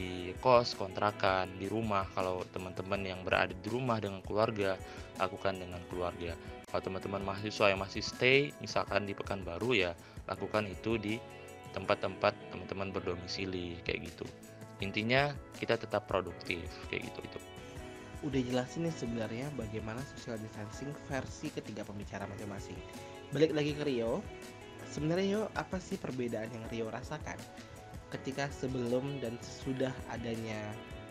di 0.00 0.32
kos 0.40 0.72
kontrakan 0.72 1.52
di 1.60 1.68
rumah. 1.68 2.08
Kalau 2.16 2.40
teman-teman 2.56 3.04
yang 3.04 3.20
berada 3.20 3.52
di 3.52 3.68
rumah 3.68 4.00
dengan 4.00 4.24
keluarga 4.24 4.80
lakukan 5.20 5.60
dengan 5.60 5.84
keluarga. 5.92 6.32
Kalau 6.72 6.82
teman-teman 6.88 7.20
mahasiswa 7.20 7.68
yang 7.68 7.84
masih 7.84 8.00
stay 8.00 8.56
misalkan 8.64 9.04
di 9.04 9.12
Pekanbaru 9.12 9.76
ya 9.76 9.92
lakukan 10.24 10.64
itu 10.64 10.96
di 10.96 11.20
tempat-tempat 11.76 12.32
teman-teman 12.48 12.88
berdomisili 12.96 13.76
kayak 13.84 14.08
gitu. 14.08 14.24
Intinya 14.80 15.36
kita 15.60 15.76
tetap 15.76 16.08
produktif 16.08 16.64
kayak 16.88 17.12
gitu 17.12 17.20
itu. 17.20 17.38
Udah 18.24 18.40
jelasin 18.40 18.88
nih 18.88 18.94
sebenarnya 18.96 19.46
bagaimana 19.56 20.00
social 20.16 20.40
distancing 20.40 20.92
versi 21.08 21.52
ketiga 21.52 21.84
pembicara 21.84 22.24
masing-masing. 22.28 22.76
Balik 23.36 23.52
lagi 23.52 23.76
ke 23.76 23.84
Rio. 23.84 24.24
Sebenarnya 24.90 25.24
Rio 25.36 25.42
apa 25.54 25.76
sih 25.78 26.00
perbedaan 26.00 26.48
yang 26.48 26.64
Rio 26.72 26.86
rasakan 26.88 27.36
ketika 28.10 28.50
sebelum 28.50 29.22
dan 29.22 29.38
sesudah 29.40 29.94
adanya 30.10 30.58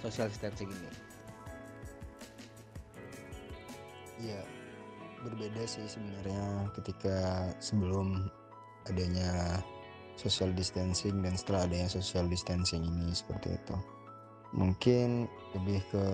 social 0.03 0.27
distancing 0.27 0.67
ini? 0.69 0.91
Iya, 4.19 4.41
berbeda 5.23 5.63
sih 5.63 5.87
sebenarnya 5.87 6.67
ketika 6.75 7.49
sebelum 7.63 8.27
adanya 8.91 9.59
social 10.19 10.51
distancing 10.51 11.23
dan 11.23 11.39
setelah 11.39 11.63
adanya 11.63 11.87
social 11.87 12.27
distancing 12.27 12.83
ini 12.83 13.15
seperti 13.15 13.55
itu. 13.55 13.75
Mungkin 14.51 15.31
lebih 15.55 15.79
ke 15.87 16.05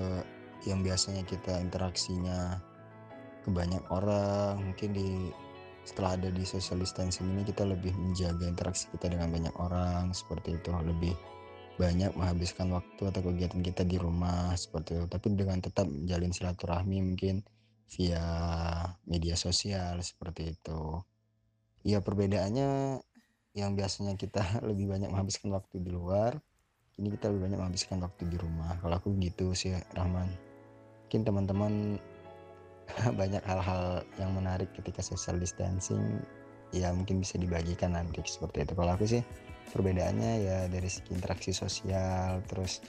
yang 0.69 0.85
biasanya 0.85 1.25
kita 1.25 1.57
interaksinya 1.61 2.61
ke 3.41 3.49
banyak 3.49 3.81
orang 3.89 4.61
mungkin 4.61 4.89
di 4.93 5.09
setelah 5.85 6.17
ada 6.17 6.33
di 6.33 6.41
social 6.41 6.81
distancing 6.81 7.29
ini 7.29 7.45
kita 7.45 7.61
lebih 7.63 7.93
menjaga 7.93 8.49
interaksi 8.49 8.89
kita 8.89 9.13
dengan 9.13 9.29
banyak 9.29 9.53
orang. 9.61 10.11
Seperti 10.11 10.57
itu 10.57 10.73
lebih 10.73 11.13
banyak 11.77 12.17
menghabiskan 12.17 12.73
waktu 12.73 13.03
atau 13.13 13.21
kegiatan 13.21 13.61
kita 13.61 13.85
di 13.85 14.01
rumah 14.01 14.57
seperti 14.57 14.97
itu. 14.97 15.05
Tapi 15.05 15.25
dengan 15.37 15.61
tetap 15.61 15.85
menjalin 15.85 16.33
silaturahmi 16.33 16.97
mungkin 17.05 17.45
via 17.93 18.25
media 19.05 19.37
sosial 19.37 20.01
seperti 20.01 20.57
itu. 20.57 21.05
Ya 21.85 22.01
perbedaannya 22.01 22.99
yang 23.53 23.77
biasanya 23.77 24.17
kita 24.17 24.41
lebih 24.69 24.89
banyak 24.89 25.13
menghabiskan 25.13 25.53
waktu 25.53 25.85
di 25.85 25.93
luar 25.93 26.41
ini 26.95 27.11
kita 27.11 27.27
lebih 27.27 27.51
banyak 27.51 27.59
menghabiskan 27.59 27.99
waktu 27.99 28.23
di 28.31 28.37
rumah. 28.39 28.79
Kalau 28.79 28.95
aku 28.95 29.11
gitu 29.19 29.51
sih 29.51 29.75
Rahman. 29.91 30.31
Mungkin 31.05 31.21
teman-teman 31.27 31.73
banyak 33.19 33.41
hal-hal 33.43 34.05
yang 34.21 34.31
menarik 34.33 34.69
ketika 34.77 35.01
social 35.01 35.37
distancing 35.37 36.21
ya 36.75 36.91
mungkin 36.91 37.23
bisa 37.23 37.39
dibagikan 37.39 37.95
nanti 37.95 38.19
seperti 38.25 38.67
itu. 38.67 38.73
Kalau 38.75 38.91
aku 38.91 39.05
sih 39.07 39.23
perbedaannya 39.71 40.31
ya 40.45 40.57
dari 40.69 40.89
segi 40.89 41.15
interaksi 41.15 41.51
sosial 41.55 42.43
terus 42.45 42.83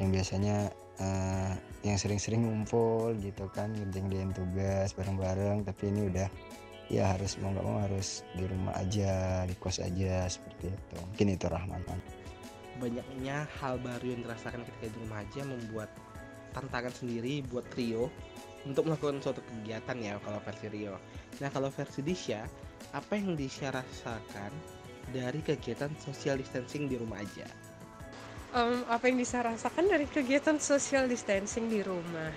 yang 0.00 0.12
biasanya 0.12 0.72
uh, 1.00 1.52
yang 1.84 1.96
sering-sering 2.00 2.44
ngumpul 2.44 3.12
gitu 3.20 3.48
kan 3.52 3.72
ngerjain 3.72 4.32
tugas 4.32 4.96
bareng-bareng 4.96 5.64
tapi 5.64 5.92
ini 5.92 6.08
udah 6.08 6.28
ya 6.92 7.16
harus 7.16 7.40
mau 7.40 7.52
nggak 7.52 7.64
mau 7.64 7.78
harus 7.88 8.20
di 8.36 8.44
rumah 8.44 8.76
aja 8.76 9.44
di 9.48 9.54
kos 9.56 9.80
aja 9.80 10.28
seperti 10.28 10.68
itu. 10.72 10.96
Mungkin 11.00 11.26
itu 11.36 11.46
Rahman. 11.48 11.80
Banyaknya 12.80 13.46
hal 13.60 13.78
baru 13.80 14.06
yang 14.16 14.20
dirasakan 14.26 14.66
ketika 14.66 14.86
di 14.92 14.96
rumah 15.06 15.22
aja 15.22 15.40
membuat 15.46 15.88
tantangan 16.52 16.92
sendiri 16.92 17.40
buat 17.48 17.64
Rio 17.72 18.12
untuk 18.66 18.86
melakukan 18.86 19.18
suatu 19.18 19.42
kegiatan 19.42 19.96
ya 19.98 20.18
kalau 20.22 20.38
versi 20.42 20.66
Rio. 20.70 20.96
Nah 21.42 21.50
kalau 21.50 21.68
versi 21.70 22.00
Disha, 22.02 22.46
apa 22.94 23.12
yang 23.18 23.34
Disha 23.34 23.74
rasakan 23.74 24.52
dari 25.10 25.42
kegiatan 25.42 25.90
social 25.98 26.38
distancing 26.38 26.86
di 26.86 26.96
rumah 26.98 27.18
aja? 27.18 27.48
Um, 28.52 28.84
apa 28.86 29.08
yang 29.08 29.16
bisa 29.16 29.40
rasakan 29.40 29.88
dari 29.88 30.04
kegiatan 30.04 30.60
social 30.60 31.08
distancing 31.08 31.72
di 31.72 31.80
rumah? 31.80 32.30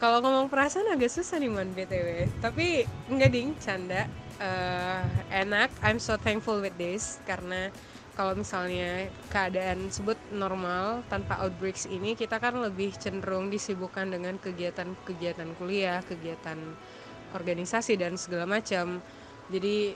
Kalau 0.00 0.24
ngomong 0.24 0.48
perasaan 0.48 0.96
agak 0.96 1.12
susah 1.12 1.36
nih 1.36 1.52
man 1.52 1.68
btw. 1.76 2.24
Tapi 2.40 2.88
enggak 3.12 3.30
ding, 3.36 3.52
canda. 3.60 4.08
Uh, 4.40 5.04
enak. 5.28 5.68
I'm 5.84 6.00
so 6.00 6.16
thankful 6.16 6.64
with 6.64 6.72
this 6.80 7.20
karena 7.28 7.68
kalau 8.18 8.34
misalnya 8.34 9.08
keadaan 9.30 9.88
sebut 9.88 10.18
normal 10.34 11.06
tanpa 11.06 11.38
outbreaks 11.40 11.86
ini 11.86 12.18
kita 12.18 12.42
kan 12.42 12.58
lebih 12.58 12.92
cenderung 12.98 13.48
disibukkan 13.48 14.10
dengan 14.10 14.36
kegiatan-kegiatan 14.36 15.48
kuliah, 15.56 16.02
kegiatan 16.04 16.58
organisasi 17.32 17.94
dan 17.96 18.18
segala 18.18 18.46
macam. 18.46 18.98
Jadi 19.50 19.94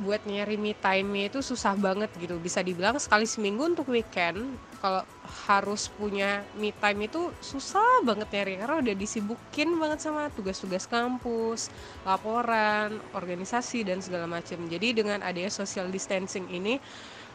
buat 0.00 0.22
nyari 0.24 0.56
me 0.56 0.72
time 0.72 1.28
itu 1.28 1.44
susah 1.44 1.76
banget 1.76 2.08
gitu. 2.16 2.40
Bisa 2.40 2.64
dibilang 2.64 2.96
sekali 2.96 3.28
seminggu 3.28 3.68
untuk 3.68 3.90
weekend 3.92 4.56
kalau 4.80 5.04
harus 5.44 5.92
punya 5.92 6.40
me 6.56 6.72
time 6.72 7.04
itu 7.04 7.28
susah 7.44 8.00
banget 8.06 8.32
nyari 8.32 8.54
karena 8.64 8.76
udah 8.80 8.94
disibukin 8.96 9.76
banget 9.76 10.00
sama 10.00 10.32
tugas-tugas 10.32 10.88
kampus, 10.88 11.68
laporan, 12.06 12.96
organisasi 13.12 13.84
dan 13.84 14.00
segala 14.00 14.24
macam. 14.24 14.64
Jadi 14.70 14.96
dengan 15.04 15.20
adanya 15.20 15.52
social 15.52 15.92
distancing 15.92 16.48
ini 16.48 16.80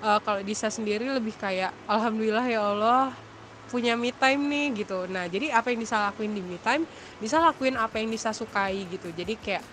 uh, 0.02 0.20
kalau 0.24 0.42
Disa 0.44 0.68
sendiri 0.72 1.08
lebih 1.08 1.36
kayak 1.38 1.72
alhamdulillah 1.88 2.46
ya 2.48 2.62
Allah 2.64 3.14
punya 3.70 3.98
me 3.98 4.14
time 4.14 4.42
nih 4.48 4.86
gitu. 4.86 5.10
Nah 5.10 5.26
jadi 5.28 5.52
apa 5.56 5.74
yang 5.74 5.80
Disa 5.84 5.98
lakuin 6.10 6.32
di 6.34 6.42
me 6.42 6.58
time? 6.62 6.86
Disa 7.20 7.42
lakuin 7.42 7.76
apa 7.76 8.00
yang 8.00 8.10
Disa 8.14 8.32
sukai 8.32 8.86
gitu. 8.88 9.10
Jadi 9.12 9.36
kayak 9.40 9.64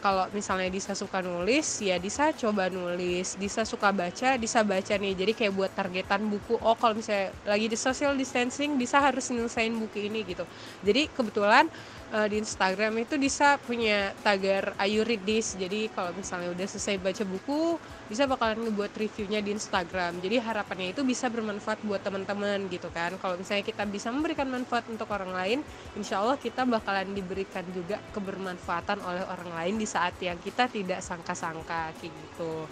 kalau 0.00 0.24
misalnya 0.32 0.72
Disa 0.72 0.96
suka 0.96 1.20
nulis 1.20 1.66
ya 1.84 2.00
Disa 2.00 2.32
coba 2.32 2.72
nulis 2.72 3.36
Disa 3.36 3.66
suka 3.68 3.92
baca 3.92 4.40
Disa 4.40 4.64
baca 4.64 4.94
nih. 4.96 5.12
Jadi 5.14 5.32
kayak 5.36 5.52
buat 5.52 5.70
targetan 5.74 6.22
buku 6.26 6.56
oh 6.56 6.76
kalau 6.78 6.96
misalnya 6.96 7.34
lagi 7.44 7.66
di 7.68 7.76
social 7.76 8.16
distancing 8.16 8.78
Disa 8.80 9.02
harus 9.02 9.28
nyelesain 9.28 9.74
buku 9.74 10.08
ini 10.08 10.24
gitu. 10.24 10.46
Jadi 10.80 11.10
kebetulan 11.12 11.68
uh, 12.12 12.26
di 12.28 12.38
Instagram 12.38 12.92
itu 13.00 13.16
bisa 13.16 13.56
punya 13.64 14.12
tagar 14.20 14.76
Ayu 14.76 15.02
Read 15.02 15.24
This 15.24 15.56
jadi 15.56 15.88
kalau 15.90 16.12
misalnya 16.12 16.52
udah 16.52 16.66
selesai 16.68 17.00
baca 17.00 17.24
buku 17.24 17.80
bisa 18.06 18.28
bakalan 18.28 18.68
ngebuat 18.68 18.92
reviewnya 18.92 19.40
di 19.40 19.56
Instagram. 19.56 20.20
Jadi 20.20 20.36
harapannya 20.36 20.92
itu 20.92 21.00
bisa 21.00 21.32
bermanfaat 21.32 21.80
buat 21.80 22.04
teman-teman 22.04 22.68
gitu 22.68 22.92
kan. 22.92 23.16
Kalau 23.16 23.40
misalnya 23.40 23.64
kita 23.64 23.88
bisa 23.88 24.12
memberikan 24.12 24.44
manfaat 24.52 24.84
untuk 24.92 25.08
orang 25.08 25.32
lain 25.32 25.58
insya 25.96 26.20
Allah 26.20 26.36
kita 26.36 26.68
bakalan 26.68 27.16
diberikan 27.16 27.64
juga 27.72 27.96
kebermanfaatan 28.12 29.00
oleh 29.00 29.24
orang 29.24 29.50
lain 29.56 29.74
di 29.80 29.88
saat 29.88 30.12
yang 30.20 30.36
kita 30.36 30.68
tidak 30.68 31.00
sangka-sangka 31.00 31.96
kayak 31.96 32.12
gitu. 32.12 32.68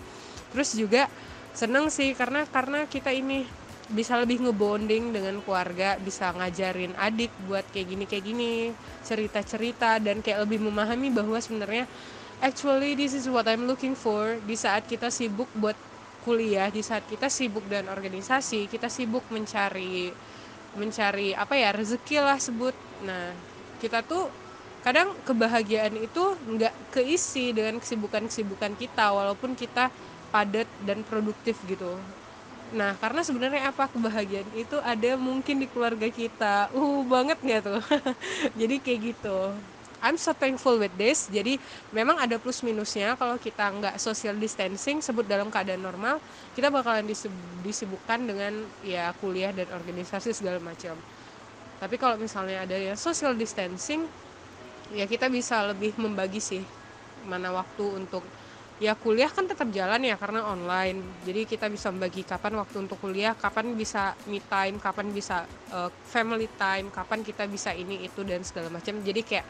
Terus 0.52 0.70
juga 0.76 1.08
seneng 1.56 1.90
sih 1.90 2.14
karena 2.14 2.46
karena 2.46 2.86
kita 2.86 3.10
ini 3.10 3.42
bisa 3.90 4.14
lebih 4.22 4.38
ngebonding 4.46 5.10
dengan 5.10 5.42
keluarga 5.42 5.98
bisa 5.98 6.30
ngajarin 6.30 6.94
adik 6.94 7.34
buat 7.50 7.66
kayak 7.74 7.86
gini 7.90 8.04
kayak 8.06 8.24
gini 8.24 8.52
cerita-cerita 9.02 9.98
dan 9.98 10.22
kayak 10.22 10.46
lebih 10.46 10.62
memahami 10.62 11.10
bahwa 11.10 11.34
sebenarnya 11.42 11.90
actually 12.38 12.94
this 12.94 13.12
is 13.18 13.26
what 13.26 13.50
I'm 13.50 13.66
looking 13.66 13.98
for. 13.98 14.38
Di 14.46 14.54
saat 14.54 14.86
kita 14.86 15.10
sibuk 15.10 15.50
buat 15.58 15.74
kuliah 16.22 16.68
di 16.68 16.84
saat 16.84 17.02
kita 17.08 17.32
sibuk 17.32 17.64
dan 17.66 17.88
organisasi 17.88 18.68
kita 18.68 18.92
sibuk 18.92 19.24
mencari 19.32 20.12
mencari 20.76 21.34
apa 21.34 21.54
ya 21.58 21.74
rezeki 21.74 22.16
lah 22.22 22.38
sebut. 22.38 22.76
Nah 23.02 23.34
kita 23.82 24.06
tuh 24.06 24.30
kadang 24.86 25.12
kebahagiaan 25.26 25.98
itu 25.98 26.36
nggak 26.46 26.94
keisi 26.94 27.52
dengan 27.52 27.82
kesibukan-kesibukan 27.82 28.72
kita 28.78 29.12
walaupun 29.12 29.52
kita 29.58 29.92
padat 30.30 30.68
dan 30.78 31.02
produktif 31.04 31.58
gitu 31.66 32.00
Nah, 32.70 32.94
karena 33.02 33.26
sebenarnya 33.26 33.74
apa 33.74 33.90
kebahagiaan 33.90 34.46
itu 34.54 34.78
ada 34.78 35.18
mungkin 35.18 35.58
di 35.58 35.66
keluarga 35.66 36.06
kita. 36.06 36.70
Uh, 36.70 37.02
banget 37.02 37.38
nggak 37.42 37.60
tuh? 37.66 37.82
Jadi 38.60 38.78
kayak 38.78 39.00
gitu. 39.14 39.38
I'm 40.00 40.16
so 40.16 40.32
thankful 40.32 40.80
with 40.80 40.94
this. 40.96 41.28
Jadi 41.28 41.60
memang 41.92 42.16
ada 42.16 42.40
plus 42.40 42.62
minusnya 42.64 43.18
kalau 43.18 43.36
kita 43.36 43.68
nggak 43.68 43.94
social 44.00 44.32
distancing, 44.38 45.02
sebut 45.04 45.26
dalam 45.28 45.52
keadaan 45.52 45.82
normal, 45.82 46.22
kita 46.56 46.72
bakalan 46.72 47.04
disibukkan 47.60 48.20
dengan 48.24 48.52
ya 48.80 49.12
kuliah 49.20 49.52
dan 49.52 49.68
organisasi 49.68 50.32
segala 50.32 50.62
macam. 50.62 50.96
Tapi 51.82 51.96
kalau 52.00 52.16
misalnya 52.16 52.64
ada 52.64 52.76
ya 52.78 52.96
social 52.96 53.36
distancing, 53.36 54.08
ya 54.94 55.04
kita 55.04 55.28
bisa 55.28 55.68
lebih 55.68 55.92
membagi 56.00 56.40
sih 56.40 56.62
mana 57.28 57.52
waktu 57.52 57.84
untuk 58.00 58.24
ya 58.80 58.96
kuliah 58.96 59.28
kan 59.28 59.44
tetap 59.44 59.68
jalan 59.70 60.00
ya 60.00 60.16
karena 60.16 60.48
online. 60.48 61.04
Jadi 61.28 61.44
kita 61.44 61.68
bisa 61.68 61.92
membagi 61.92 62.24
kapan 62.24 62.56
waktu 62.56 62.80
untuk 62.80 62.96
kuliah 62.98 63.36
kapan 63.36 63.76
bisa 63.76 64.16
me 64.24 64.40
time 64.40 64.80
kapan 64.80 65.12
bisa 65.12 65.44
uh, 65.70 65.92
family 66.08 66.48
time 66.56 66.88
kapan 66.88 67.20
kita 67.20 67.44
bisa 67.44 67.76
ini 67.76 68.00
itu 68.02 68.24
dan 68.24 68.40
segala 68.40 68.72
macam. 68.72 68.96
Jadi 69.04 69.20
kayak 69.20 69.46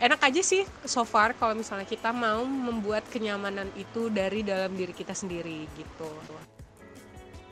enak 0.00 0.20
aja 0.24 0.40
sih 0.40 0.64
so 0.88 1.04
far 1.04 1.36
kalau 1.36 1.52
misalnya 1.52 1.84
kita 1.84 2.08
mau 2.10 2.40
membuat 2.42 3.04
kenyamanan 3.12 3.68
itu 3.76 4.08
dari 4.08 4.40
dalam 4.40 4.72
diri 4.72 4.96
kita 4.96 5.12
sendiri 5.12 5.68
gitu. 5.76 6.08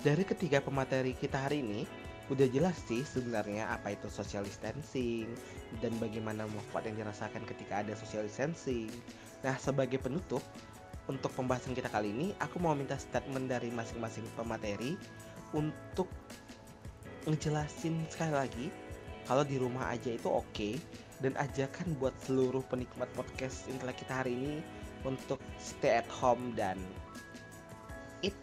Dari 0.01 0.25
ketiga 0.25 0.65
pemateri 0.65 1.13
kita 1.13 1.37
hari 1.37 1.61
ini 1.61 1.85
udah 2.29 2.49
jelas 2.49 2.77
sih 2.85 3.05
sebenarnya 3.05 3.73
apa 3.73 3.93
itu 3.93 4.09
social 4.13 4.45
distancing 4.45 5.29
dan 5.81 5.93
bagaimana 5.97 6.45
manfaat 6.45 6.89
yang 6.89 7.05
dirasakan 7.05 7.45
ketika 7.45 7.85
ada 7.85 7.93
social 7.97 8.25
distancing. 8.25 8.89
Nah, 9.41 9.57
sebagai 9.57 9.97
penutup, 9.97 10.45
untuk 11.09 11.33
pembahasan 11.35 11.73
kita 11.73 11.89
kali 11.89 12.13
ini 12.13 12.27
aku 12.39 12.61
mau 12.61 12.77
minta 12.77 12.95
statement 13.01 13.49
dari 13.49 13.73
masing-masing 13.73 14.29
pemateri 14.37 14.95
untuk 15.57 16.07
ngejelasin 17.25 18.05
sekali 18.13 18.33
lagi 18.37 18.67
kalau 19.25 19.45
di 19.45 19.57
rumah 19.61 19.93
aja 19.93 20.13
itu 20.13 20.29
oke 20.29 20.45
okay, 20.53 20.77
dan 21.25 21.35
ajakan 21.41 21.97
buat 21.99 22.15
seluruh 22.25 22.63
penikmat 22.69 23.09
podcast 23.17 23.67
intelek 23.69 24.05
kita 24.05 24.25
hari 24.25 24.37
ini 24.37 24.55
untuk 25.03 25.41
stay 25.57 25.99
at 25.99 26.09
home 26.09 26.53
dan 26.55 26.79
it 28.21 28.37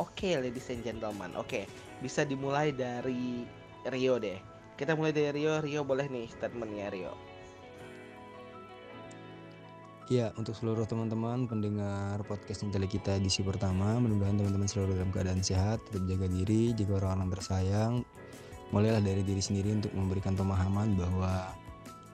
oke 0.00 0.12
okay, 0.14 0.38
ladies 0.38 0.70
and 0.70 0.82
gentlemen. 0.86 1.34
Oke 1.34 1.48
okay, 1.48 1.64
bisa 2.04 2.22
dimulai 2.22 2.70
dari 2.70 3.46
Rio 3.88 4.18
deh. 4.18 4.38
Kita 4.78 4.94
mulai 4.94 5.10
dari 5.10 5.42
Rio. 5.42 5.58
Rio 5.58 5.82
boleh 5.82 6.06
nih 6.06 6.26
statementnya 6.30 6.90
Rio 6.92 7.27
Ya, 10.08 10.32
untuk 10.40 10.56
seluruh 10.56 10.88
teman-teman 10.88 11.44
pendengar 11.44 12.16
podcast 12.24 12.64
Intelek 12.64 12.96
kita 12.96 13.20
edisi 13.20 13.44
pertama, 13.44 14.00
mudah-mudahan 14.00 14.40
teman-teman 14.40 14.64
selalu 14.64 14.96
dalam 14.96 15.12
keadaan 15.12 15.44
sehat, 15.44 15.84
tetap 15.84 16.00
jaga 16.08 16.24
diri, 16.32 16.72
jaga 16.72 17.04
orang-orang 17.04 17.28
tersayang. 17.36 17.94
Mulailah 18.72 19.04
dari 19.04 19.20
diri 19.20 19.44
sendiri 19.44 19.68
untuk 19.68 19.92
memberikan 19.92 20.32
pemahaman 20.32 20.96
bahwa 20.96 21.52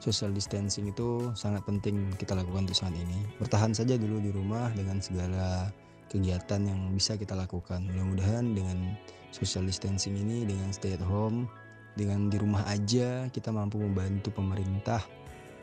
social 0.02 0.34
distancing 0.34 0.90
itu 0.90 1.30
sangat 1.38 1.62
penting 1.70 2.10
kita 2.18 2.34
lakukan 2.34 2.66
untuk 2.66 2.74
saat 2.74 2.98
ini. 2.98 3.30
Bertahan 3.38 3.70
saja 3.70 3.94
dulu 3.94 4.18
di 4.18 4.34
rumah 4.34 4.74
dengan 4.74 4.98
segala 4.98 5.70
kegiatan 6.10 6.66
yang 6.66 6.90
bisa 6.90 7.14
kita 7.14 7.38
lakukan. 7.38 7.86
Mudah-mudahan 7.94 8.58
dengan 8.58 8.98
social 9.30 9.70
distancing 9.70 10.18
ini, 10.18 10.42
dengan 10.42 10.74
stay 10.74 10.98
at 10.98 11.04
home, 11.06 11.46
dengan 11.94 12.26
di 12.26 12.42
rumah 12.42 12.66
aja 12.66 13.30
kita 13.30 13.54
mampu 13.54 13.78
membantu 13.78 14.34
pemerintah 14.34 14.98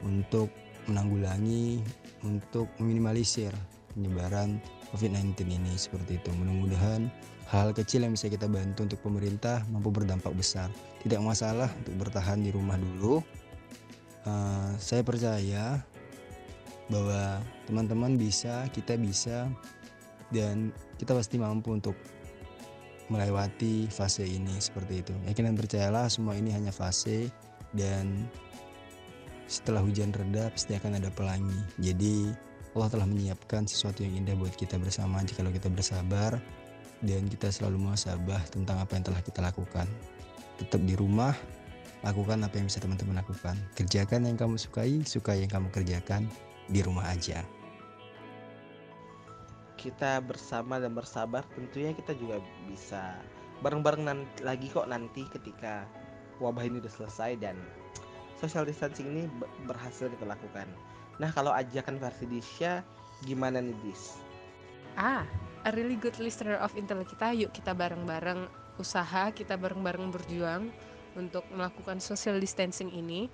untuk 0.08 0.48
menanggulangi 0.90 1.82
untuk 2.26 2.70
meminimalisir 2.82 3.54
penyebaran 3.94 4.62
COVID-19 4.94 5.48
ini 5.52 5.74
seperti 5.76 6.18
itu. 6.18 6.30
Mudah-mudahan 6.36 7.12
hal 7.52 7.76
kecil 7.76 8.08
yang 8.08 8.16
bisa 8.16 8.32
kita 8.32 8.48
bantu 8.48 8.88
untuk 8.88 9.00
pemerintah 9.04 9.64
mampu 9.70 9.92
berdampak 9.92 10.32
besar. 10.34 10.72
Tidak 11.04 11.20
masalah 11.20 11.68
untuk 11.84 12.08
bertahan 12.08 12.40
di 12.40 12.50
rumah 12.54 12.80
dulu. 12.80 13.20
Uh, 14.24 14.72
saya 14.78 15.02
percaya 15.02 15.82
bahwa 16.92 17.42
teman-teman 17.66 18.20
bisa, 18.20 18.68
kita 18.76 19.00
bisa, 19.00 19.48
dan 20.32 20.72
kita 21.00 21.16
pasti 21.16 21.40
mampu 21.40 21.76
untuk 21.76 21.96
melewati 23.12 23.92
fase 23.92 24.24
ini 24.24 24.56
seperti 24.60 25.04
itu. 25.04 25.14
Yakin 25.28 25.52
dan 25.52 25.56
percayalah 25.60 26.08
semua 26.08 26.36
ini 26.40 26.56
hanya 26.56 26.72
fase 26.72 27.28
dan 27.76 28.28
setelah 29.52 29.84
hujan 29.84 30.16
reda 30.16 30.48
pasti 30.48 30.80
akan 30.80 30.96
ada 30.96 31.12
pelangi. 31.12 31.60
Jadi 31.84 32.32
Allah 32.72 32.88
telah 32.88 33.04
menyiapkan 33.04 33.68
sesuatu 33.68 34.00
yang 34.00 34.24
indah 34.24 34.40
buat 34.40 34.56
kita 34.56 34.80
bersama 34.80 35.20
jika 35.28 35.44
kita 35.44 35.68
bersabar 35.68 36.40
dan 37.04 37.28
kita 37.28 37.52
selalu 37.52 37.92
muasabah 37.92 38.40
tentang 38.48 38.80
apa 38.80 38.96
yang 38.96 39.04
telah 39.04 39.20
kita 39.20 39.44
lakukan. 39.44 39.84
Tetap 40.56 40.80
di 40.88 40.96
rumah, 40.96 41.36
lakukan 42.00 42.40
apa 42.48 42.64
yang 42.64 42.72
bisa 42.72 42.80
teman-teman 42.80 43.20
lakukan. 43.20 43.60
Kerjakan 43.76 44.24
yang 44.24 44.40
kamu 44.40 44.56
sukai, 44.56 45.04
suka 45.04 45.36
yang 45.36 45.52
kamu 45.52 45.68
kerjakan 45.76 46.32
di 46.72 46.80
rumah 46.80 47.12
aja. 47.12 47.44
Kita 49.76 50.24
bersama 50.24 50.80
dan 50.80 50.96
bersabar 50.96 51.44
tentunya 51.52 51.92
kita 51.92 52.16
juga 52.16 52.40
bisa 52.72 53.20
bareng-bareng 53.60 54.24
lagi 54.48 54.72
kok 54.72 54.88
nanti 54.88 55.28
ketika 55.28 55.84
wabah 56.40 56.64
ini 56.64 56.80
udah 56.80 56.94
selesai 56.94 57.36
dan 57.42 57.58
social 58.42 58.66
distancing 58.66 59.06
ini 59.14 59.24
berhasil 59.70 60.10
kita 60.10 60.26
lakukan. 60.26 60.66
Nah, 61.22 61.30
kalau 61.30 61.54
ajakan 61.54 62.02
versi 62.02 62.26
Disha 62.26 62.82
gimana 63.30 63.62
nih 63.62 63.78
Dis? 63.86 64.18
Ah, 64.98 65.24
a 65.64 65.70
really 65.72 65.96
good 65.96 66.18
listener 66.18 66.58
of 66.58 66.74
Intel 66.74 67.06
kita. 67.06 67.32
Yuk 67.38 67.54
kita 67.54 67.78
bareng-bareng 67.78 68.50
usaha, 68.82 69.30
kita 69.30 69.56
bareng-bareng 69.62 70.10
berjuang 70.10 70.74
untuk 71.14 71.46
melakukan 71.54 72.02
social 72.02 72.42
distancing 72.42 72.90
ini. 72.90 73.30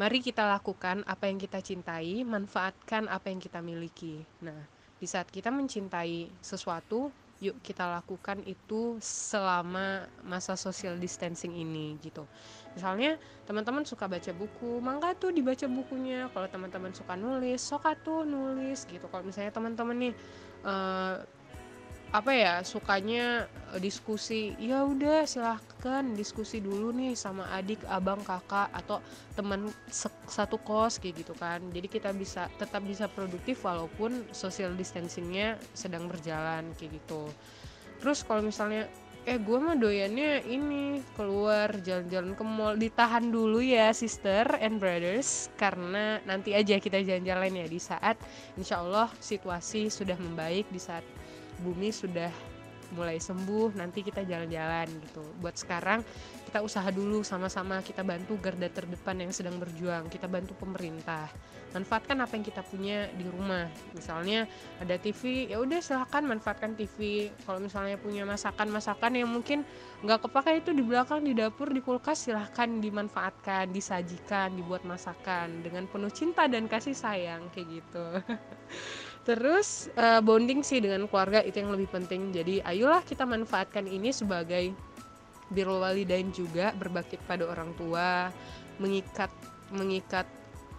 Mari 0.00 0.24
kita 0.24 0.48
lakukan 0.48 1.04
apa 1.04 1.28
yang 1.28 1.36
kita 1.36 1.60
cintai, 1.60 2.24
manfaatkan 2.24 3.06
apa 3.06 3.28
yang 3.28 3.38
kita 3.38 3.60
miliki. 3.60 4.24
Nah, 4.40 4.64
di 4.96 5.06
saat 5.06 5.28
kita 5.28 5.52
mencintai 5.52 6.40
sesuatu, 6.40 7.12
yuk 7.38 7.62
kita 7.62 7.86
lakukan 7.86 8.42
itu 8.50 8.98
selama 8.98 10.10
masa 10.26 10.58
social 10.58 10.98
distancing 10.98 11.54
ini 11.54 11.94
gitu. 12.02 12.26
Misalnya 12.74 13.14
teman-teman 13.46 13.86
suka 13.86 14.10
baca 14.10 14.30
buku 14.34 14.82
mangga 14.82 15.14
tuh 15.14 15.30
dibaca 15.30 15.66
bukunya. 15.70 16.26
Kalau 16.34 16.50
teman-teman 16.50 16.90
suka 16.90 17.14
nulis 17.14 17.62
soka 17.62 17.94
tuh 17.94 18.26
nulis 18.26 18.82
gitu. 18.90 19.06
Kalau 19.06 19.22
misalnya 19.22 19.54
teman-teman 19.54 19.96
nih 20.10 20.14
uh, 20.66 21.22
apa 22.08 22.32
ya 22.32 22.54
sukanya 22.64 23.44
eh, 23.76 23.80
diskusi 23.84 24.56
ya 24.56 24.80
udah 24.80 25.28
silahkan 25.28 26.04
diskusi 26.16 26.56
dulu 26.56 26.88
nih 26.96 27.12
sama 27.12 27.44
adik 27.52 27.84
abang 27.84 28.24
kakak 28.24 28.72
atau 28.72 29.04
teman 29.36 29.68
satu 30.24 30.56
kos 30.64 30.96
kayak 30.96 31.20
gitu 31.20 31.36
kan. 31.36 31.60
Jadi 31.68 31.88
kita 31.92 32.16
bisa 32.16 32.48
tetap 32.56 32.80
bisa 32.88 33.12
produktif 33.12 33.60
walaupun 33.60 34.24
social 34.32 34.72
distancingnya 34.72 35.60
sedang 35.76 36.08
berjalan 36.08 36.72
kayak 36.80 36.96
gitu. 36.96 37.28
Terus 38.00 38.24
kalau 38.24 38.40
misalnya 38.40 38.88
eh 39.28 39.36
gue 39.36 39.58
mah 39.60 39.76
doyannya 39.76 40.48
ini 40.48 41.04
keluar 41.12 41.68
jalan-jalan 41.84 42.32
ke 42.32 42.44
mall. 42.48 42.80
Ditahan 42.80 43.28
dulu 43.28 43.60
ya 43.60 43.92
sister 43.92 44.48
and 44.64 44.80
brothers 44.80 45.52
karena 45.60 46.24
nanti 46.24 46.56
aja 46.56 46.80
kita 46.80 47.04
jalan-jalan 47.04 47.52
ya 47.52 47.66
di 47.68 47.76
saat 47.76 48.16
insya 48.56 48.80
Allah 48.80 49.12
situasi 49.20 49.92
sudah 49.92 50.16
membaik 50.16 50.64
di 50.72 50.80
saat 50.80 51.04
bumi 51.62 51.90
sudah 51.90 52.30
mulai 52.96 53.20
sembuh 53.20 53.76
nanti 53.76 54.00
kita 54.00 54.24
jalan-jalan 54.24 54.88
gitu. 54.88 55.20
Buat 55.42 55.60
sekarang 55.60 56.00
kita 56.48 56.64
usaha 56.64 56.88
dulu 56.88 57.20
sama-sama 57.20 57.84
kita 57.84 58.00
bantu 58.00 58.40
garda 58.40 58.72
terdepan 58.72 59.20
yang 59.20 59.32
sedang 59.34 59.60
berjuang 59.60 60.08
kita 60.08 60.24
bantu 60.24 60.56
pemerintah. 60.56 61.28
Manfaatkan 61.76 62.16
apa 62.24 62.32
yang 62.32 62.44
kita 62.48 62.64
punya 62.64 63.12
di 63.12 63.28
rumah. 63.28 63.68
Misalnya 63.92 64.48
ada 64.80 64.96
TV 64.96 65.52
ya 65.52 65.60
udah 65.60 65.84
silahkan 65.84 66.24
manfaatkan 66.24 66.72
TV 66.72 67.28
kalau 67.44 67.60
misalnya 67.60 68.00
punya 68.00 68.24
masakan-masakan 68.24 69.20
yang 69.20 69.28
mungkin 69.28 69.68
nggak 70.00 70.24
kepakai 70.30 70.64
itu 70.64 70.72
di 70.72 70.80
belakang 70.80 71.28
di 71.28 71.36
dapur 71.36 71.68
di 71.68 71.84
kulkas 71.84 72.24
silahkan 72.24 72.80
dimanfaatkan 72.80 73.68
disajikan 73.68 74.56
dibuat 74.56 74.88
masakan 74.88 75.60
dengan 75.60 75.84
penuh 75.84 76.08
cinta 76.08 76.48
dan 76.48 76.64
kasih 76.70 76.96
sayang 76.96 77.52
kayak 77.52 77.82
gitu 77.82 78.06
Terus 79.28 79.92
uh, 80.00 80.24
bonding 80.24 80.64
sih 80.64 80.80
dengan 80.80 81.04
keluarga 81.04 81.44
itu 81.44 81.60
yang 81.60 81.68
lebih 81.68 81.92
penting. 81.92 82.32
Jadi 82.32 82.64
ayolah 82.64 83.04
kita 83.04 83.28
manfaatkan 83.28 83.84
ini 83.84 84.08
sebagai 84.08 84.72
birrul 85.52 85.84
walidain 85.84 86.32
juga 86.32 86.72
berbakti 86.72 87.20
pada 87.28 87.44
orang 87.44 87.76
tua, 87.76 88.32
mengikat 88.80 89.28
mengikat 89.68 90.24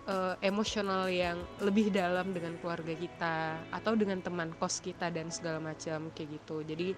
uh, 0.09 0.33
emosional 0.41 1.05
yang 1.13 1.37
lebih 1.61 1.93
dalam 1.93 2.33
dengan 2.33 2.57
keluarga 2.57 2.97
kita 2.97 3.53
atau 3.69 3.93
dengan 3.93 4.17
teman 4.17 4.49
kos 4.57 4.81
kita 4.81 5.13
dan 5.13 5.29
segala 5.29 5.61
macam 5.61 6.09
kayak 6.17 6.41
gitu. 6.41 6.65
Jadi 6.65 6.97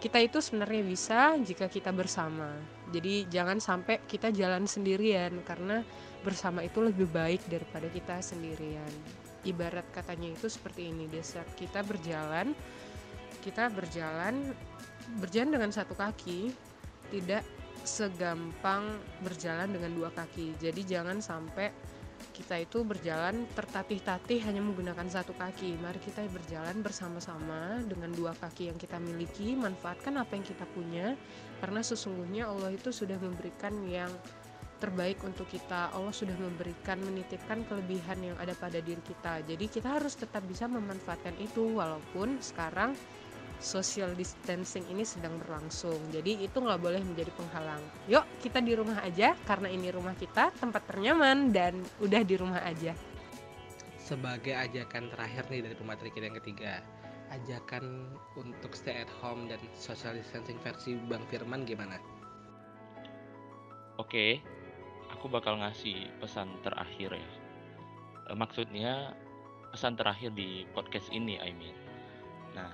kita 0.00 0.16
itu 0.24 0.40
sebenarnya 0.40 0.80
bisa 0.80 1.36
jika 1.44 1.68
kita 1.68 1.92
bersama. 1.92 2.56
Jadi 2.88 3.28
jangan 3.28 3.60
sampai 3.60 4.00
kita 4.08 4.32
jalan 4.32 4.64
sendirian 4.64 5.44
karena 5.44 5.84
bersama 6.24 6.64
itu 6.64 6.80
lebih 6.80 7.04
baik 7.12 7.44
daripada 7.52 7.84
kita 7.92 8.16
sendirian 8.24 9.25
ibarat 9.46 9.86
katanya 9.94 10.34
itu 10.34 10.50
seperti 10.50 10.90
ini. 10.90 11.06
Desa 11.06 11.46
kita 11.54 11.86
berjalan 11.86 12.52
kita 13.46 13.70
berjalan 13.70 14.50
berjalan 15.22 15.50
dengan 15.54 15.70
satu 15.70 15.94
kaki 15.94 16.50
tidak 17.14 17.46
segampang 17.86 18.98
berjalan 19.22 19.70
dengan 19.70 19.94
dua 19.94 20.10
kaki. 20.10 20.58
Jadi 20.58 20.82
jangan 20.82 21.22
sampai 21.22 21.70
kita 22.36 22.60
itu 22.60 22.84
berjalan 22.84 23.48
tertatih-tatih 23.56 24.44
hanya 24.44 24.60
menggunakan 24.60 25.08
satu 25.08 25.32
kaki. 25.38 25.78
Mari 25.80 26.00
kita 26.02 26.26
berjalan 26.28 26.84
bersama-sama 26.84 27.80
dengan 27.86 28.12
dua 28.12 28.36
kaki 28.36 28.68
yang 28.68 28.76
kita 28.76 29.00
miliki 29.00 29.56
manfaatkan 29.56 30.20
apa 30.20 30.36
yang 30.36 30.44
kita 30.44 30.66
punya 30.76 31.16
karena 31.64 31.80
sesungguhnya 31.80 32.50
Allah 32.50 32.76
itu 32.76 32.92
sudah 32.92 33.16
memberikan 33.16 33.72
yang 33.88 34.10
terbaik 34.76 35.20
untuk 35.24 35.48
kita. 35.48 35.90
Allah 35.92 36.12
sudah 36.12 36.36
memberikan 36.36 37.00
menitipkan 37.00 37.64
kelebihan 37.66 38.18
yang 38.20 38.36
ada 38.36 38.52
pada 38.56 38.78
diri 38.80 39.00
kita. 39.02 39.42
Jadi 39.44 39.66
kita 39.68 39.96
harus 39.96 40.14
tetap 40.16 40.44
bisa 40.44 40.68
memanfaatkan 40.68 41.34
itu 41.40 41.76
walaupun 41.76 42.38
sekarang 42.40 42.92
social 43.56 44.12
distancing 44.12 44.84
ini 44.92 45.04
sedang 45.04 45.40
berlangsung. 45.40 45.96
Jadi 46.12 46.44
itu 46.44 46.56
nggak 46.56 46.80
boleh 46.80 47.00
menjadi 47.00 47.32
penghalang. 47.32 47.82
Yuk 48.08 48.24
kita 48.44 48.60
di 48.60 48.72
rumah 48.76 49.00
aja 49.00 49.32
karena 49.48 49.68
ini 49.72 49.88
rumah 49.88 50.12
kita, 50.16 50.52
tempat 50.56 50.84
ternyaman 50.84 51.52
dan 51.52 51.80
udah 52.00 52.22
di 52.22 52.34
rumah 52.36 52.60
aja. 52.64 52.92
Sebagai 53.96 54.54
ajakan 54.54 55.10
terakhir 55.10 55.50
nih 55.50 55.66
dari 55.66 55.74
pemateri 55.74 56.10
kita 56.14 56.24
yang 56.30 56.38
ketiga, 56.38 56.78
ajakan 57.34 58.06
untuk 58.38 58.70
stay 58.76 59.02
at 59.02 59.10
home 59.18 59.50
dan 59.50 59.58
social 59.74 60.14
distancing 60.14 60.60
versi 60.62 60.94
Bang 61.10 61.26
Firman 61.26 61.66
gimana? 61.66 61.98
Oke, 63.96 64.44
aku 65.12 65.26
bakal 65.30 65.58
ngasih 65.60 66.10
pesan 66.18 66.50
terakhir 66.62 67.16
ya. 67.16 67.30
E, 68.26 68.30
maksudnya 68.34 69.14
pesan 69.70 69.94
terakhir 69.98 70.32
di 70.32 70.64
podcast 70.72 71.10
ini, 71.12 71.36
I 71.36 71.52
mean. 71.52 71.76
Nah, 72.56 72.72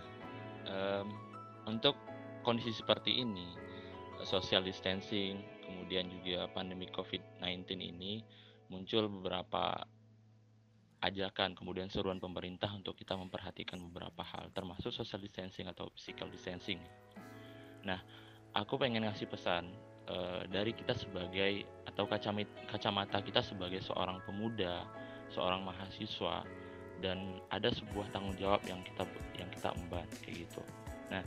um, 0.70 1.08
untuk 1.66 1.98
kondisi 2.46 2.70
seperti 2.70 3.22
ini, 3.22 3.50
social 4.22 4.62
distancing, 4.62 5.42
kemudian 5.66 6.06
juga 6.22 6.46
pandemi 6.54 6.86
COVID-19 6.90 7.66
ini 7.80 8.22
muncul 8.70 9.10
beberapa 9.10 9.82
ajakan 11.02 11.58
kemudian 11.58 11.90
seruan 11.90 12.22
pemerintah 12.22 12.70
untuk 12.70 12.94
kita 12.94 13.18
memperhatikan 13.18 13.82
beberapa 13.90 14.22
hal 14.22 14.54
termasuk 14.54 14.94
social 14.94 15.18
distancing 15.18 15.66
atau 15.66 15.90
physical 15.98 16.30
distancing. 16.30 16.78
Nah, 17.82 17.98
aku 18.54 18.78
pengen 18.78 19.02
ngasih 19.10 19.26
pesan 19.26 19.66
uh, 20.06 20.46
dari 20.46 20.70
kita 20.70 20.94
sebagai 20.94 21.81
atau 21.92 22.08
kacamata 22.68 23.20
kita 23.20 23.44
sebagai 23.44 23.84
seorang 23.84 24.20
pemuda, 24.24 24.88
seorang 25.28 25.60
mahasiswa 25.60 26.44
dan 27.04 27.42
ada 27.50 27.68
sebuah 27.68 28.08
tanggung 28.14 28.36
jawab 28.38 28.62
yang 28.64 28.80
kita 28.86 29.04
yang 29.36 29.50
kita 29.52 29.74
emban 29.74 30.06
kayak 30.22 30.46
gitu. 30.46 30.62
Nah, 31.10 31.24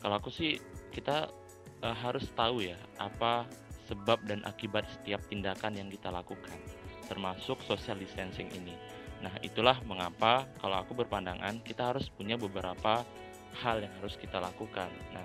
kalau 0.00 0.18
aku 0.18 0.32
sih 0.32 0.58
kita 0.90 1.30
uh, 1.84 1.96
harus 1.96 2.26
tahu 2.34 2.64
ya 2.64 2.78
apa 2.98 3.46
sebab 3.86 4.24
dan 4.24 4.40
akibat 4.48 4.88
setiap 4.88 5.20
tindakan 5.28 5.76
yang 5.76 5.88
kita 5.92 6.08
lakukan, 6.08 6.56
termasuk 7.06 7.60
social 7.68 8.00
distancing 8.00 8.48
ini. 8.56 8.74
Nah, 9.20 9.32
itulah 9.44 9.76
mengapa 9.84 10.48
kalau 10.58 10.80
aku 10.80 10.96
berpandangan 11.04 11.60
kita 11.62 11.94
harus 11.94 12.08
punya 12.10 12.34
beberapa 12.34 13.04
hal 13.62 13.84
yang 13.84 13.92
harus 14.00 14.16
kita 14.18 14.40
lakukan. 14.40 14.90
Nah, 15.12 15.24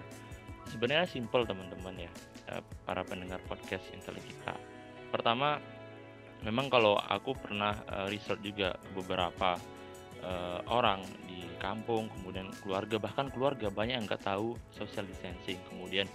sebenarnya 0.70 1.10
simple 1.10 1.48
teman-teman 1.48 2.06
ya 2.06 2.12
Eh, 2.50 2.66
para 2.82 3.06
pendengar 3.06 3.38
podcast 3.46 3.86
Intel 3.94 4.18
kita. 4.26 4.58
Pertama, 5.14 5.62
memang 6.42 6.66
kalau 6.66 6.98
aku 6.98 7.38
pernah 7.38 7.78
uh, 7.86 8.10
research 8.10 8.42
juga 8.42 8.74
beberapa 8.98 9.54
uh, 10.26 10.58
orang 10.66 11.06
di 11.30 11.46
kampung, 11.62 12.10
kemudian 12.10 12.50
keluarga 12.66 12.98
bahkan 12.98 13.30
keluarga 13.30 13.70
banyak 13.70 14.02
yang 14.02 14.06
nggak 14.10 14.26
tahu 14.26 14.58
social 14.74 15.06
distancing, 15.06 15.62
kemudian 15.70 16.10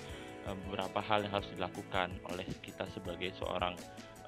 beberapa 0.44 1.01
hal 1.01 1.25
yang 1.25 1.40
harus 1.40 1.49
dilakukan 1.57 2.12
oleh 2.29 2.44
kita 2.61 2.85
sebagai 2.92 3.33
seorang 3.40 3.73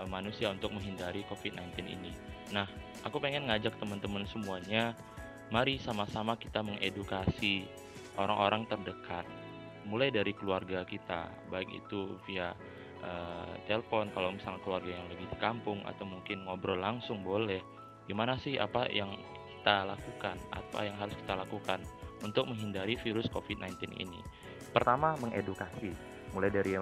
manusia 0.09 0.49
untuk 0.49 0.73
menghindari 0.73 1.21
COVID-19 1.29 1.85
ini. 1.85 2.09
Nah, 2.57 2.65
aku 3.05 3.21
pengen 3.21 3.53
ngajak 3.53 3.77
teman-teman 3.77 4.25
semuanya, 4.33 4.97
mari 5.53 5.77
sama-sama 5.77 6.41
kita 6.41 6.65
mengedukasi 6.65 7.69
orang-orang 8.17 8.65
terdekat, 8.65 9.29
mulai 9.87 10.11
dari 10.11 10.35
keluarga 10.35 10.83
kita, 10.83 11.31
baik 11.49 11.71
itu 11.71 12.19
via 12.27 12.53
uh, 13.07 13.55
telepon 13.71 14.11
kalau 14.11 14.35
misalnya 14.35 14.61
keluarga 14.67 14.91
yang 14.91 15.07
lagi 15.07 15.25
di 15.27 15.39
kampung 15.39 15.79
atau 15.87 16.05
mungkin 16.05 16.45
ngobrol 16.45 16.79
langsung 16.79 17.23
boleh. 17.23 17.63
Gimana 18.07 18.39
sih 18.39 18.59
apa 18.59 18.91
yang 18.91 19.15
kita 19.59 19.83
lakukan 19.87 20.37
apa 20.55 20.79
yang 20.87 20.97
harus 20.99 21.15
kita 21.19 21.35
lakukan 21.35 21.83
untuk 22.23 22.47
menghindari 22.51 22.99
virus 22.99 23.27
COVID-19 23.31 23.99
ini? 23.99 24.21
Pertama 24.71 25.15
mengedukasi. 25.19 25.91
Mulai 26.35 26.51
dari 26.51 26.79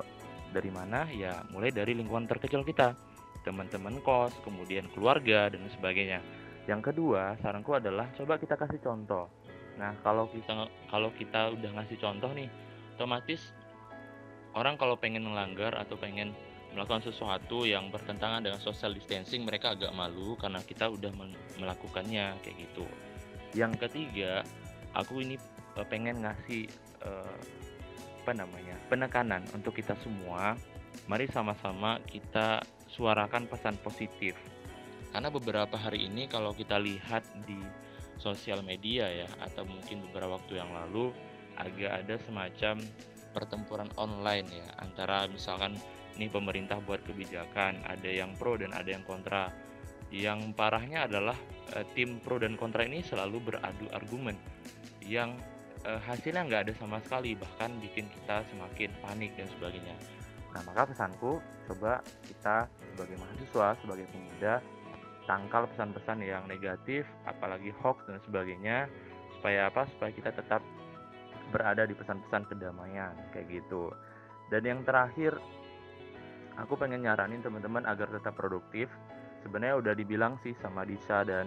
dari 0.52 0.70
mana? 0.72 1.08
Ya 1.12 1.44
mulai 1.52 1.72
dari 1.72 1.96
lingkungan 1.96 2.28
terkecil 2.28 2.64
kita. 2.64 2.96
Teman-teman 3.44 4.00
kos 4.00 4.32
kemudian 4.44 4.88
keluarga 4.92 5.52
dan 5.52 5.64
sebagainya. 5.68 6.24
Yang 6.64 6.92
kedua 6.92 7.36
saranku 7.44 7.76
adalah 7.76 8.08
coba 8.16 8.40
kita 8.40 8.56
kasih 8.56 8.80
contoh. 8.80 9.28
Nah 9.76 9.92
kalau 10.00 10.28
kita 10.32 10.68
kalau 10.88 11.12
kita 11.12 11.52
udah 11.52 11.70
ngasih 11.80 12.00
contoh 12.00 12.32
nih 12.32 12.48
otomatis 12.94 13.50
orang 14.54 14.78
kalau 14.78 14.94
pengen 14.94 15.26
melanggar 15.26 15.74
atau 15.74 15.98
pengen 15.98 16.30
melakukan 16.74 17.06
sesuatu 17.06 17.62
yang 17.66 17.90
bertentangan 17.90 18.42
dengan 18.42 18.58
social 18.58 18.90
distancing 18.94 19.46
mereka 19.46 19.78
agak 19.78 19.94
malu 19.94 20.34
karena 20.34 20.58
kita 20.62 20.90
udah 20.90 21.10
melakukannya 21.58 22.34
kayak 22.42 22.56
gitu. 22.58 22.86
Yang 23.54 23.86
ketiga 23.86 24.42
aku 24.90 25.22
ini 25.22 25.38
uh, 25.78 25.86
pengen 25.86 26.26
ngasih 26.26 26.66
uh, 27.06 27.38
apa 28.26 28.32
namanya 28.34 28.74
penekanan 28.90 29.46
untuk 29.54 29.78
kita 29.78 29.94
semua. 30.02 30.58
Mari 31.10 31.26
sama-sama 31.30 31.98
kita 32.06 32.62
suarakan 32.90 33.50
pesan 33.50 33.78
positif. 33.82 34.38
Karena 35.10 35.30
beberapa 35.30 35.78
hari 35.78 36.10
ini 36.10 36.26
kalau 36.26 36.54
kita 36.54 36.78
lihat 36.78 37.22
di 37.46 37.58
sosial 38.18 38.62
media 38.62 39.10
ya 39.10 39.28
atau 39.42 39.66
mungkin 39.66 40.02
beberapa 40.10 40.38
waktu 40.38 40.58
yang 40.58 40.70
lalu 40.70 41.10
agak 41.58 42.04
ada 42.04 42.14
semacam 42.24 42.80
pertempuran 43.34 43.90
online 43.98 44.46
ya 44.46 44.68
antara 44.78 45.26
misalkan 45.26 45.74
nih 46.14 46.30
pemerintah 46.30 46.78
buat 46.86 47.02
kebijakan 47.02 47.82
ada 47.82 48.06
yang 48.06 48.38
pro 48.38 48.54
dan 48.54 48.70
ada 48.70 48.86
yang 48.86 49.02
kontra. 49.02 49.50
Yang 50.14 50.54
parahnya 50.54 51.10
adalah 51.10 51.34
e, 51.74 51.82
tim 51.98 52.22
pro 52.22 52.38
dan 52.38 52.54
kontra 52.54 52.86
ini 52.86 53.02
selalu 53.02 53.50
beradu 53.50 53.90
argumen 53.90 54.38
yang 55.02 55.34
e, 55.82 55.90
hasilnya 56.06 56.46
nggak 56.46 56.70
ada 56.70 56.72
sama 56.78 57.02
sekali 57.02 57.34
bahkan 57.34 57.74
bikin 57.82 58.06
kita 58.06 58.46
semakin 58.54 58.94
panik 59.02 59.34
dan 59.34 59.50
sebagainya. 59.58 59.98
Nah 60.54 60.62
maka 60.62 60.86
pesanku 60.86 61.42
coba 61.66 61.98
kita 62.30 62.70
sebagai 62.94 63.18
mahasiswa 63.18 63.74
sebagai 63.82 64.06
pemuda 64.14 64.62
tangkal 65.26 65.66
pesan-pesan 65.74 66.22
yang 66.22 66.46
negatif 66.46 67.08
apalagi 67.26 67.74
hoax 67.82 68.06
dan 68.06 68.22
sebagainya 68.22 68.86
supaya 69.34 69.66
apa? 69.66 69.82
Supaya 69.90 70.14
kita 70.14 70.30
tetap 70.30 70.62
berada 71.54 71.86
di 71.86 71.94
pesan-pesan 71.94 72.50
kedamaian 72.50 73.14
kayak 73.30 73.62
gitu. 73.62 73.94
Dan 74.50 74.66
yang 74.66 74.80
terakhir 74.82 75.38
aku 76.58 76.74
pengen 76.74 77.06
nyaranin 77.06 77.38
teman-teman 77.46 77.86
agar 77.86 78.10
tetap 78.10 78.34
produktif. 78.34 78.90
Sebenarnya 79.46 79.78
udah 79.78 79.94
dibilang 79.94 80.34
sih 80.42 80.58
sama 80.58 80.82
Disa 80.82 81.22
dan 81.22 81.46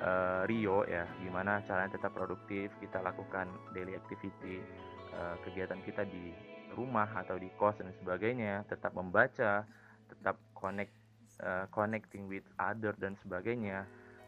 uh, 0.00 0.48
Rio 0.48 0.88
ya, 0.88 1.04
gimana 1.20 1.60
caranya 1.68 2.00
tetap 2.00 2.16
produktif, 2.16 2.72
kita 2.80 3.04
lakukan 3.04 3.50
daily 3.76 3.98
activity, 3.98 4.64
uh, 5.12 5.36
kegiatan 5.44 5.82
kita 5.84 6.08
di 6.08 6.32
rumah 6.72 7.10
atau 7.10 7.36
di 7.36 7.50
kos 7.58 7.78
dan 7.82 7.90
sebagainya, 8.00 8.64
tetap 8.70 8.94
membaca, 8.94 9.66
tetap 10.06 10.38
connect 10.54 10.94
uh, 11.42 11.66
connecting 11.74 12.30
with 12.30 12.46
other 12.56 12.94
dan 12.96 13.18
sebagainya 13.18 13.82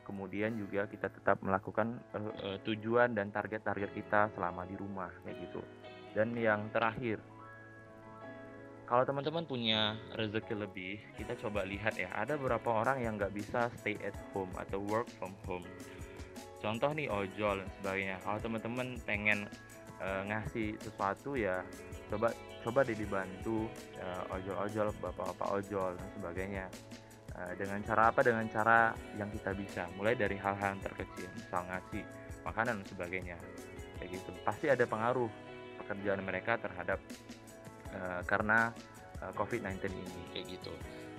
kemudian 0.07 0.55
juga 0.55 0.87
kita 0.87 1.11
tetap 1.11 1.43
melakukan 1.43 1.99
uh, 2.15 2.31
uh, 2.47 2.59
tujuan 2.63 3.11
dan 3.19 3.35
target-target 3.35 3.91
kita 3.91 4.31
selama 4.39 4.63
di 4.63 4.79
rumah 4.79 5.11
kayak 5.27 5.51
gitu. 5.51 5.61
Dan 6.15 6.33
yang 6.39 6.71
terakhir 6.71 7.19
kalau 8.87 9.03
teman-teman 9.03 9.43
punya 9.43 9.99
rezeki 10.15 10.55
lebih 10.63 11.03
kita 11.19 11.35
coba 11.43 11.67
lihat 11.67 11.99
ya 11.99 12.07
ada 12.15 12.39
beberapa 12.39 12.71
orang 12.71 13.03
yang 13.03 13.19
nggak 13.19 13.35
bisa 13.35 13.67
stay 13.83 13.99
at 14.07 14.15
home 14.31 14.55
atau 14.55 14.79
work 14.87 15.11
from 15.19 15.35
home. 15.43 15.67
Contoh 16.63 16.95
nih 16.95 17.11
ojol 17.11 17.67
dan 17.67 17.71
sebagainya. 17.83 18.17
Kalau 18.23 18.39
teman-teman 18.39 18.95
pengen 19.03 19.51
uh, 19.99 20.23
ngasih 20.31 20.79
sesuatu 20.81 21.35
ya 21.35 21.67
coba 22.07 22.31
coba 22.63 22.87
deh 22.87 22.95
dibantu 22.95 23.67
uh, 23.99 24.35
ojol-ojol 24.39 24.91
bapak-bapak 25.03 25.49
ojol 25.63 25.91
dan 25.99 26.09
sebagainya 26.19 26.65
dengan 27.57 27.81
cara 27.85 28.09
apa? 28.09 28.21
Dengan 28.25 28.47
cara 28.49 28.97
yang 29.21 29.29
kita 29.29 29.53
bisa. 29.53 29.85
Mulai 30.01 30.17
dari 30.17 30.41
hal-hal 30.41 30.77
yang 30.77 30.83
terkecil 30.83 31.29
misal 31.37 31.69
ngasih 31.69 32.03
makanan 32.49 32.81
dan 32.81 32.87
sebagainya. 32.89 33.37
Kayak 34.01 34.21
gitu. 34.21 34.31
Pasti 34.41 34.67
ada 34.73 34.85
pengaruh 34.89 35.29
pekerjaan 35.85 36.25
mereka 36.25 36.57
terhadap 36.57 36.99
uh, 37.93 38.21
karena 38.25 38.73
uh, 39.21 39.29
eh, 39.29 39.33
COVID-19 39.37 39.85
ini. 39.93 40.23
Kayak 40.33 40.47
gitu. 40.57 40.73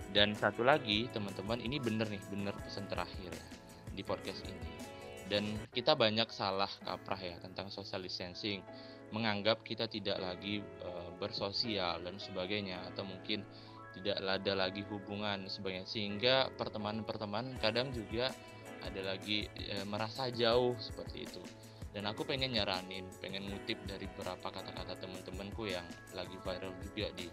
Dan 0.10 0.34
satu 0.34 0.66
lagi 0.66 1.06
teman-teman 1.14 1.62
ini 1.62 1.78
bener 1.78 2.10
nih. 2.10 2.24
Bener 2.34 2.54
pesan 2.66 2.90
terakhir 2.90 3.30
ya 3.30 3.46
di 3.94 4.02
podcast 4.02 4.42
ini. 4.46 4.66
Dan 5.28 5.44
kita 5.70 5.94
banyak 5.94 6.32
salah 6.32 6.72
kaprah 6.82 7.20
ya 7.20 7.36
tentang 7.44 7.70
social 7.70 8.02
distancing. 8.02 8.66
Menganggap 9.14 9.62
kita 9.62 9.86
tidak 9.86 10.18
lagi 10.18 10.66
uh, 10.82 11.14
bersosial 11.22 12.02
dan 12.02 12.18
sebagainya. 12.18 12.82
Atau 12.90 13.06
mungkin 13.06 13.46
tidak 14.00 14.22
ada 14.22 14.54
lagi 14.54 14.86
hubungan 14.88 15.50
sebagainya. 15.50 15.88
Sehingga 15.90 16.36
pertemanan-pertemanan 16.56 17.58
kadang 17.58 17.90
juga 17.92 18.32
ada 18.86 19.02
lagi 19.02 19.50
e, 19.58 19.84
merasa 19.84 20.30
jauh 20.30 20.78
seperti 20.78 21.26
itu. 21.26 21.42
Dan 21.92 22.06
aku 22.06 22.28
pengen 22.28 22.54
nyaranin 22.54 23.10
pengen 23.18 23.50
ngutip 23.50 23.82
dari 23.90 24.06
beberapa 24.14 24.54
kata-kata 24.54 25.02
teman-temanku 25.02 25.66
yang 25.66 25.86
lagi 26.14 26.38
viral 26.46 26.74
juga 26.86 27.10
di 27.18 27.26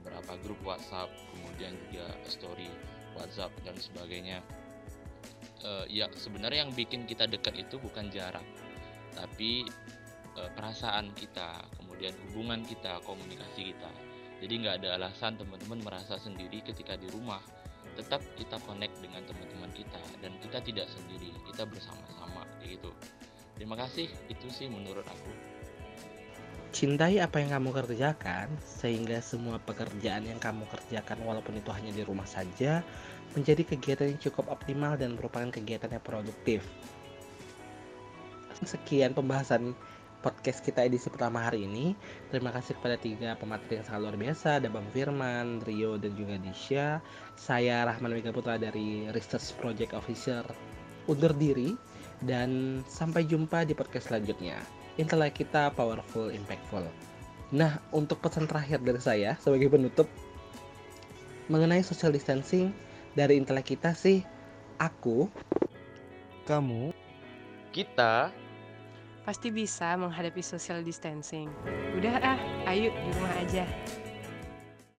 beberapa 0.00 0.32
grup 0.42 0.60
WhatsApp 0.66 1.12
kemudian 1.36 1.76
juga 1.88 2.08
story 2.26 2.66
WhatsApp 3.14 3.54
dan 3.62 3.76
sebagainya. 3.78 4.42
E, 5.62 5.70
ya 5.92 6.10
sebenarnya 6.10 6.66
yang 6.66 6.72
bikin 6.74 7.06
kita 7.06 7.30
dekat 7.30 7.54
itu 7.54 7.78
bukan 7.78 8.10
jarak 8.10 8.44
tapi 9.14 9.66
e, 10.34 10.42
perasaan 10.58 11.12
kita 11.14 11.66
kemudian 11.78 12.14
hubungan 12.28 12.64
kita 12.64 13.02
komunikasi 13.04 13.74
kita 13.74 13.90
jadi 14.40 14.54
nggak 14.56 14.74
ada 14.80 14.88
alasan 14.96 15.36
teman-teman 15.36 15.84
merasa 15.84 16.16
sendiri 16.16 16.64
ketika 16.64 16.96
di 16.96 17.06
rumah. 17.12 17.44
Tetap 17.94 18.24
kita 18.40 18.56
connect 18.64 18.96
dengan 19.04 19.20
teman-teman 19.28 19.68
kita 19.76 20.00
dan 20.24 20.32
kita 20.40 20.58
tidak 20.64 20.86
sendiri 20.88 21.36
kita 21.44 21.68
bersama-sama 21.68 22.48
gitu. 22.64 22.88
Terima 23.60 23.76
kasih 23.76 24.08
itu 24.32 24.48
sih 24.48 24.72
menurut 24.72 25.04
aku. 25.04 25.32
Cintai 26.72 27.20
apa 27.20 27.42
yang 27.42 27.60
kamu 27.60 27.82
kerjakan 27.82 28.48
sehingga 28.62 29.20
semua 29.20 29.60
pekerjaan 29.60 30.24
yang 30.24 30.40
kamu 30.40 30.64
kerjakan 30.70 31.18
walaupun 31.26 31.60
itu 31.60 31.68
hanya 31.74 31.92
di 31.92 32.00
rumah 32.06 32.24
saja 32.24 32.80
menjadi 33.36 33.62
kegiatan 33.74 34.16
yang 34.16 34.20
cukup 34.22 34.48
optimal 34.48 34.96
dan 34.96 35.18
merupakan 35.18 35.50
kegiatan 35.52 35.92
yang 35.92 36.00
produktif. 36.00 36.64
Sekian 38.64 39.12
pembahasan 39.12 39.76
podcast 40.20 40.60
kita 40.60 40.84
edisi 40.84 41.08
pertama 41.08 41.40
hari 41.40 41.64
ini. 41.64 41.96
Terima 42.28 42.52
kasih 42.52 42.76
kepada 42.76 43.00
tiga 43.00 43.34
pemateri 43.40 43.80
yang 43.80 43.86
sangat 43.88 44.00
luar 44.04 44.16
biasa, 44.20 44.48
ada 44.60 44.68
Bang 44.68 44.88
Firman, 44.92 45.64
Rio, 45.64 45.96
dan 45.96 46.12
juga 46.14 46.36
Disha. 46.40 47.00
Saya 47.40 47.88
Rahman 47.88 48.12
Mega 48.12 48.32
Putra 48.32 48.60
dari 48.60 49.08
Research 49.12 49.56
Project 49.58 49.96
Officer 49.96 50.44
undur 51.08 51.32
diri 51.34 51.74
dan 52.22 52.80
sampai 52.84 53.24
jumpa 53.24 53.64
di 53.64 53.72
podcast 53.72 54.12
selanjutnya. 54.12 54.60
Intelek 55.00 55.40
kita 55.40 55.72
powerful, 55.72 56.28
impactful. 56.28 56.84
Nah, 57.50 57.80
untuk 57.90 58.22
pesan 58.22 58.46
terakhir 58.46 58.84
dari 58.84 59.00
saya 59.00 59.34
sebagai 59.40 59.72
penutup 59.72 60.06
mengenai 61.50 61.82
social 61.82 62.14
distancing 62.14 62.70
dari 63.18 63.40
intelek 63.40 63.74
kita 63.74 63.90
sih 63.96 64.22
aku, 64.78 65.26
kamu, 66.46 66.94
kita 67.74 68.30
pasti 69.24 69.52
bisa 69.52 69.94
menghadapi 69.96 70.40
social 70.40 70.80
distancing. 70.80 71.48
Udah 71.96 72.14
ah, 72.22 72.38
ayo 72.72 72.90
di 72.90 73.10
rumah 73.14 73.34
aja. 73.40 73.64